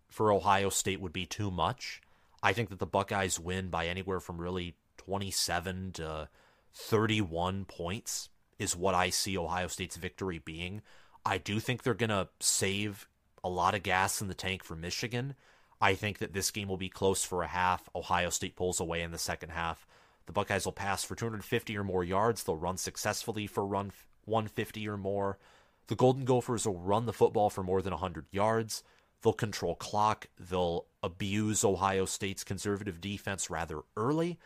for 0.08 0.32
Ohio 0.32 0.70
State 0.70 1.02
would 1.02 1.14
be 1.14 1.26
too 1.26 1.52
much. 1.52 2.02
I 2.46 2.54
think 2.54 2.70
that 2.70 2.78
the 2.78 2.86
Buckeyes 2.86 3.40
win 3.40 3.70
by 3.70 3.88
anywhere 3.88 4.20
from 4.20 4.40
really 4.40 4.76
27 4.98 5.94
to 5.94 6.30
31 6.76 7.66
points 7.66 8.30
is 8.60 8.76
what 8.76 8.94
I 8.94 9.10
see 9.10 9.36
Ohio 9.36 9.66
State's 9.66 9.96
victory 9.96 10.38
being. 10.38 10.84
I 11.26 11.40
do 11.40 11.60
think 11.60 11.82
they're 11.82 11.96
going 11.96 12.12
to 12.12 12.28
save 12.40 13.08
a 13.44 13.50
lot 13.50 13.74
of 13.74 13.82
gas 13.82 14.22
in 14.22 14.28
the 14.28 14.36
tank 14.36 14.64
for 14.64 14.76
Michigan. 14.76 15.34
I 15.82 15.96
think 15.96 16.20
that 16.20 16.34
this 16.34 16.52
game 16.52 16.68
will 16.68 16.78
be 16.78 16.88
close 16.88 17.24
for 17.24 17.42
a 17.42 17.48
half. 17.48 17.90
Ohio 17.96 18.30
State 18.30 18.56
pulls 18.56 18.80
away 18.80 19.02
in 19.02 19.10
the 19.10 19.18
second 19.18 19.50
half. 19.50 19.88
The 20.28 20.32
Buckeyes 20.32 20.66
will 20.66 20.72
pass 20.72 21.04
for 21.04 21.16
250 21.16 21.76
or 21.76 21.84
more 21.84 22.04
yards. 22.04 22.44
They'll 22.44 22.58
run 22.58 22.78
successfully 22.78 23.48
for 23.48 23.66
run 23.66 23.92
150 24.26 24.88
or 24.88 24.98
more. 24.98 25.40
The 25.88 25.96
Golden 25.96 26.26
Gophers 26.26 26.68
will 26.68 26.78
run 26.78 27.08
the 27.08 27.12
football 27.12 27.50
for 27.50 27.64
more 27.64 27.82
than 27.82 27.94
100 27.94 28.28
yards. 28.30 28.84
They'll 29.26 29.34
control 29.34 29.74
clock. 29.74 30.28
They'll 30.40 30.86
abuse 31.02 31.66
Ohio 31.66 32.06
State's 32.06 32.44
conservative 32.44 33.02
defense 33.02 33.50
rather 33.50 33.80
early. 33.98 34.38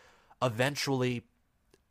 Eventually, 0.42 1.24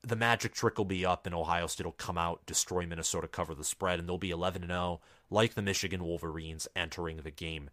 the 0.01 0.17
magic 0.17 0.55
trick 0.55 0.79
will 0.79 0.87
be 0.87 1.05
up 1.05 1.27
and 1.27 1.35
Ohio 1.35 1.67
State 1.67 1.85
will 1.85 1.93
come 1.93 2.17
out, 2.17 2.47
destroy 2.47 2.87
Minnesota, 2.87 3.29
cover 3.29 3.55
the 3.55 3.63
spread, 3.63 3.99
and 3.99 4.09
they'll 4.09 4.17
be 4.17 4.31
11 4.31 4.67
0, 4.67 5.03
like 5.29 5.53
the 5.53 5.61
Michigan 5.61 6.03
Wolverines 6.03 6.67
entering 6.75 7.19
the 7.19 7.31
game. 7.31 7.69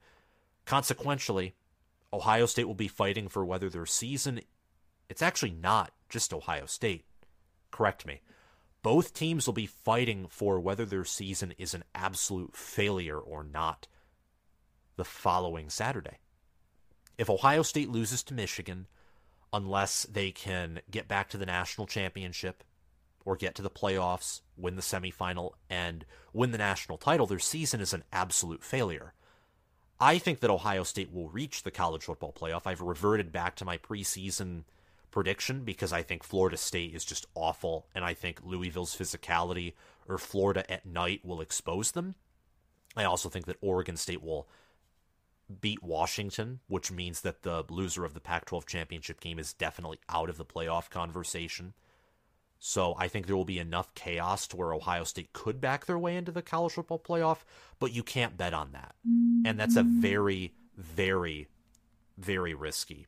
Consequentially, 0.66 1.56
Ohio 2.12 2.46
State 2.46 2.68
will 2.68 2.74
be 2.74 2.90
fighting 2.90 3.30
for 3.30 3.46
whether 3.46 3.70
their 3.70 3.86
season. 3.86 4.42
It's 5.08 5.22
actually 5.22 5.52
not 5.52 5.94
just 6.10 6.34
Ohio 6.34 6.66
State. 6.66 7.06
Correct 7.72 8.06
me. 8.06 8.20
Both 8.84 9.14
teams 9.14 9.48
will 9.48 9.54
be 9.54 9.66
fighting 9.66 10.28
for 10.30 10.60
whether 10.60 10.84
their 10.84 11.06
season 11.06 11.54
is 11.58 11.74
an 11.74 11.86
absolute 11.96 12.58
failure 12.58 13.18
or 13.18 13.46
not 13.46 13.88
the 14.96 15.06
following 15.06 15.70
Saturday. 15.70 16.20
If 17.18 17.30
Ohio 17.30 17.62
State 17.62 17.90
loses 17.90 18.24
to 18.24 18.34
Michigan, 18.34 18.88
unless 19.54 20.04
they 20.04 20.32
can 20.32 20.82
get 20.92 21.08
back 21.08 21.30
to 21.30 21.38
the 21.38 21.46
national 21.46 21.88
championship 21.88 22.64
or 23.24 23.36
get 23.36 23.56
to 23.56 23.62
the 23.62 23.70
playoffs, 23.70 24.42
win 24.58 24.76
the 24.76 24.82
semifinal, 24.82 25.52
and 25.70 26.06
win 26.34 26.52
the 26.52 26.58
national 26.58 26.98
title, 26.98 27.26
their 27.26 27.40
season 27.40 27.82
is 27.82 27.94
an 27.94 28.04
absolute 28.12 28.64
failure. 28.64 29.14
I 30.00 30.18
think 30.18 30.42
that 30.42 30.50
Ohio 30.50 30.84
State 30.84 31.14
will 31.14 31.30
reach 31.30 31.64
the 31.64 31.72
college 31.72 32.04
football 32.04 32.34
playoff. 32.34 32.64
I've 32.66 32.82
reverted 32.82 33.32
back 33.32 33.56
to 33.56 33.66
my 33.66 33.78
preseason 33.78 34.64
prediction 35.10 35.64
because 35.64 35.94
I 35.94 36.04
think 36.04 36.24
Florida 36.24 36.58
State 36.58 36.94
is 36.94 37.06
just 37.06 37.26
awful, 37.34 37.88
and 37.96 38.04
I 38.04 38.14
think 38.14 38.42
Louisville's 38.44 38.96
physicality 38.96 39.74
or 40.08 40.18
Florida 40.18 40.70
at 40.70 40.86
night 40.86 41.22
will 41.24 41.40
expose 41.40 41.92
them. 41.92 42.16
I 42.98 43.06
also 43.06 43.30
think 43.30 43.46
that 43.46 43.58
Oregon 43.62 43.96
State 43.96 44.22
will 44.22 44.48
beat 45.62 45.84
Washington, 45.84 46.60
which 46.68 46.92
means 46.92 47.22
that 47.22 47.44
the 47.44 47.64
loser 47.70 48.06
of 48.06 48.14
the 48.14 48.20
Pac 48.20 48.46
12 48.46 48.66
championship 48.66 49.20
game 49.20 49.40
is 49.40 49.54
definitely 49.54 50.00
out 50.10 50.30
of 50.30 50.38
the 50.38 50.46
playoff 50.46 50.90
conversation. 50.90 51.74
So 52.60 52.96
I 52.98 53.08
think 53.08 53.28
there 53.28 53.36
will 53.36 53.46
be 53.46 53.60
enough 53.60 53.94
chaos 53.94 54.48
to 54.48 54.58
where 54.58 54.74
Ohio 54.74 55.04
State 55.04 55.34
could 55.34 55.62
back 55.62 55.86
their 55.86 56.00
way 56.00 56.16
into 56.16 56.32
the 56.32 56.42
college 56.42 56.74
football 56.74 57.00
playoff, 57.00 57.40
but 57.80 57.94
you 57.94 58.02
can't 58.02 58.38
bet 58.38 58.54
on 58.54 58.72
that. 58.72 58.96
And 59.46 59.60
that's 59.60 59.76
a 59.76 59.84
very, 59.84 60.54
very, 60.76 61.48
very 62.18 62.54
risky. 62.54 63.08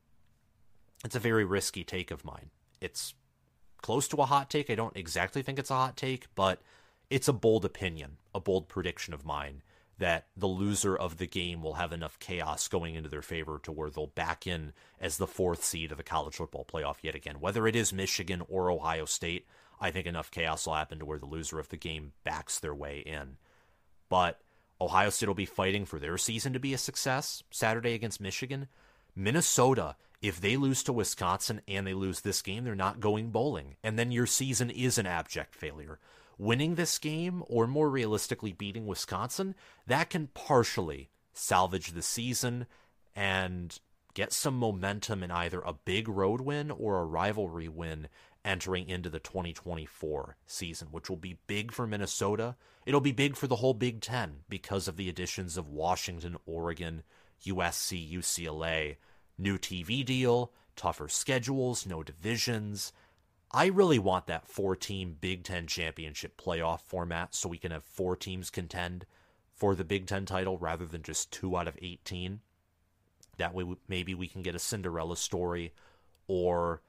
It's 1.03 1.15
a 1.15 1.19
very 1.19 1.45
risky 1.45 1.83
take 1.83 2.11
of 2.11 2.25
mine. 2.25 2.51
It's 2.81 3.15
close 3.81 4.07
to 4.09 4.17
a 4.17 4.25
hot 4.25 4.49
take. 4.49 4.69
I 4.69 4.75
don't 4.75 4.95
exactly 4.95 5.41
think 5.41 5.57
it's 5.57 5.71
a 5.71 5.75
hot 5.75 5.97
take, 5.97 6.27
but 6.35 6.61
it's 7.09 7.27
a 7.27 7.33
bold 7.33 7.65
opinion, 7.65 8.17
a 8.35 8.39
bold 8.39 8.67
prediction 8.67 9.13
of 9.13 9.25
mine 9.25 9.63
that 9.99 10.27
the 10.35 10.47
loser 10.47 10.95
of 10.95 11.17
the 11.17 11.25
game 11.25 11.61
will 11.61 11.73
have 11.73 11.91
enough 11.91 12.19
chaos 12.19 12.67
going 12.67 12.95
into 12.95 13.09
their 13.09 13.21
favor 13.21 13.59
to 13.63 13.71
where 13.71 13.89
they'll 13.89 14.07
back 14.07 14.45
in 14.45 14.73
as 15.01 15.17
the 15.17 15.27
fourth 15.27 15.63
seed 15.63 15.91
of 15.91 15.97
the 15.97 16.03
college 16.03 16.35
football 16.35 16.65
playoff 16.65 16.97
yet 17.01 17.15
again. 17.15 17.39
Whether 17.39 17.67
it 17.67 17.75
is 17.75 17.91
Michigan 17.91 18.43
or 18.47 18.69
Ohio 18.69 19.05
State, 19.05 19.47
I 19.79 19.91
think 19.91 20.05
enough 20.05 20.31
chaos 20.31 20.65
will 20.65 20.75
happen 20.75 20.99
to 20.99 21.05
where 21.05 21.19
the 21.19 21.25
loser 21.25 21.59
of 21.59 21.69
the 21.69 21.77
game 21.77 22.13
backs 22.23 22.59
their 22.59 22.75
way 22.75 22.99
in. 22.99 23.37
But 24.09 24.39
Ohio 24.79 25.09
State 25.09 25.27
will 25.27 25.35
be 25.35 25.45
fighting 25.45 25.85
for 25.85 25.99
their 25.99 26.17
season 26.17 26.53
to 26.53 26.59
be 26.59 26.73
a 26.73 26.77
success 26.77 27.43
Saturday 27.49 27.93
against 27.93 28.21
Michigan. 28.21 28.67
Minnesota, 29.15 29.95
if 30.21 30.39
they 30.39 30.57
lose 30.57 30.83
to 30.83 30.93
Wisconsin 30.93 31.61
and 31.67 31.87
they 31.87 31.95
lose 31.95 32.21
this 32.21 32.43
game, 32.43 32.63
they're 32.63 32.75
not 32.75 32.99
going 32.99 33.31
bowling. 33.31 33.77
And 33.83 33.97
then 33.97 34.11
your 34.11 34.27
season 34.27 34.69
is 34.69 34.99
an 34.99 35.07
abject 35.07 35.55
failure 35.55 35.99
winning 36.37 36.75
this 36.75 36.97
game, 36.97 37.43
or 37.47 37.67
more 37.67 37.89
realistically, 37.89 38.51
beating 38.51 38.85
Wisconsin, 38.85 39.55
that 39.85 40.09
can 40.09 40.27
partially 40.33 41.09
salvage 41.33 41.91
the 41.91 42.01
season 42.01 42.65
and 43.15 43.79
get 44.13 44.33
some 44.33 44.57
momentum 44.57 45.23
in 45.23 45.31
either 45.31 45.61
a 45.61 45.73
big 45.73 46.07
road 46.07 46.41
win 46.41 46.71
or 46.71 46.99
a 46.99 47.05
rivalry 47.05 47.67
win 47.67 48.07
entering 48.43 48.87
into 48.87 49.09
the 49.09 49.19
2024 49.19 50.37
season, 50.45 50.87
which 50.91 51.09
will 51.09 51.17
be 51.17 51.37
big 51.47 51.71
for 51.71 51.85
Minnesota. 51.85 52.55
It'll 52.85 53.01
be 53.01 53.11
big 53.11 53.35
for 53.35 53.47
the 53.47 53.57
whole 53.57 53.73
Big 53.73 53.99
Ten 54.01 54.39
because 54.47 54.87
of 54.87 54.95
the 54.95 55.09
additions 55.09 55.57
of 55.57 55.67
Washington, 55.67 56.37
Oregon, 56.45 57.03
USC, 57.45 58.11
UCLA, 58.11 58.95
new 59.37 59.57
TV 59.57 60.03
deal, 60.05 60.51
tougher 60.75 61.09
schedules, 61.09 61.85
no 61.85 62.01
divisions. 62.01 62.93
I 63.51 63.67
really 63.67 63.99
want 63.99 64.27
that 64.27 64.47
four 64.47 64.75
team 64.75 65.17
Big 65.19 65.43
Ten 65.43 65.67
championship 65.67 66.39
playoff 66.41 66.81
format 66.81 67.33
so 67.33 67.47
we 67.47 67.57
can 67.57 67.71
have 67.71 67.83
four 67.83 68.15
teams 68.15 68.49
contend 68.49 69.05
for 69.53 69.73
the 69.73 69.85
Big 69.85 70.05
Ten 70.05 70.25
title 70.25 70.57
rather 70.57 70.85
than 70.85 71.01
just 71.01 71.31
two 71.31 71.57
out 71.57 71.67
of 71.67 71.77
18. 71.81 72.41
That 73.37 73.53
way, 73.53 73.65
maybe 73.87 74.13
we 74.13 74.27
can 74.27 74.41
get 74.41 74.55
a 74.55 74.59
Cinderella 74.59 75.15
story 75.15 75.73
or 76.27 76.81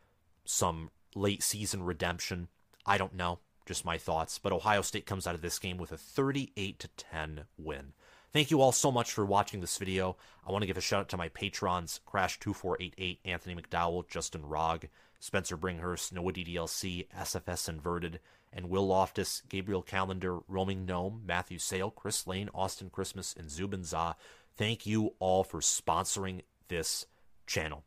some 0.44 0.90
late 1.14 1.42
season 1.42 1.82
redemption. 1.82 2.48
I 2.84 2.98
don't 2.98 3.14
know, 3.14 3.38
just 3.66 3.84
my 3.84 3.98
thoughts. 3.98 4.38
But 4.38 4.52
Ohio 4.52 4.82
State 4.82 5.06
comes 5.06 5.26
out 5.26 5.34
of 5.34 5.42
this 5.42 5.58
game 5.58 5.78
with 5.78 5.92
a 5.92 5.96
38 5.98 6.78
to 6.80 6.88
10 6.88 7.44
win. 7.56 7.92
Thank 8.32 8.50
you 8.50 8.60
all 8.60 8.72
so 8.72 8.90
much 8.90 9.12
for 9.12 9.24
watching 9.24 9.60
this 9.60 9.78
video. 9.78 10.16
I 10.46 10.52
want 10.52 10.62
to 10.62 10.66
give 10.66 10.76
a 10.76 10.82
shout 10.82 11.00
out 11.00 11.08
to 11.10 11.16
my 11.16 11.28
patrons 11.28 12.00
Crash2488, 12.06 13.18
Anthony 13.24 13.54
McDowell, 13.54 14.08
Justin 14.08 14.42
Rogg, 14.42 14.88
Spencer 15.20 15.56
Bringhurst, 15.56 16.12
Noah 16.12 16.32
DDLC, 16.32 17.08
SFS 17.08 17.68
Inverted, 17.68 18.20
and 18.52 18.70
Will 18.70 18.86
Loftus, 18.86 19.42
Gabriel 19.48 19.82
Calendar, 19.82 20.38
Roaming 20.48 20.86
Gnome, 20.86 21.22
Matthew 21.26 21.58
Sale, 21.58 21.90
Chris 21.90 22.26
Lane, 22.26 22.48
Austin 22.54 22.90
Christmas, 22.90 23.34
and 23.38 23.50
Zubin 23.50 23.84
Za. 23.84 24.16
Thank 24.56 24.86
you 24.86 25.14
all 25.18 25.44
for 25.44 25.60
sponsoring 25.60 26.42
this 26.68 27.06
channel. 27.46 27.84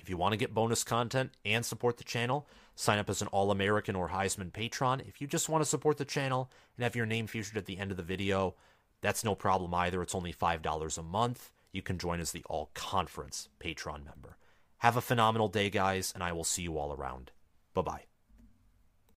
If 0.00 0.10
you 0.10 0.16
want 0.16 0.32
to 0.32 0.38
get 0.38 0.54
bonus 0.54 0.84
content 0.84 1.32
and 1.44 1.64
support 1.64 1.96
the 1.96 2.04
channel, 2.04 2.46
sign 2.74 2.98
up 2.98 3.10
as 3.10 3.22
an 3.22 3.28
All 3.28 3.50
American 3.50 3.96
or 3.96 4.10
Heisman 4.10 4.52
patron. 4.52 5.00
If 5.00 5.20
you 5.20 5.26
just 5.26 5.48
want 5.48 5.62
to 5.62 5.68
support 5.68 5.96
the 5.96 6.04
channel 6.04 6.50
and 6.76 6.84
have 6.84 6.96
your 6.96 7.06
name 7.06 7.26
featured 7.26 7.56
at 7.56 7.66
the 7.66 7.78
end 7.78 7.90
of 7.90 7.96
the 7.96 8.02
video, 8.02 8.54
that's 9.00 9.24
no 9.24 9.34
problem 9.34 9.74
either. 9.74 10.02
It's 10.02 10.14
only 10.14 10.32
$5 10.32 10.98
a 10.98 11.02
month. 11.02 11.50
You 11.72 11.82
can 11.82 11.98
join 11.98 12.20
as 12.20 12.32
the 12.32 12.44
All 12.48 12.70
Conference 12.74 13.48
patron 13.58 14.04
member. 14.04 14.36
Have 14.78 14.96
a 14.96 15.00
phenomenal 15.00 15.48
day, 15.48 15.70
guys, 15.70 16.12
and 16.14 16.22
I 16.22 16.32
will 16.32 16.44
see 16.44 16.62
you 16.62 16.78
all 16.78 16.92
around. 16.92 17.30
Bye 17.74 17.82
bye. 17.82 18.04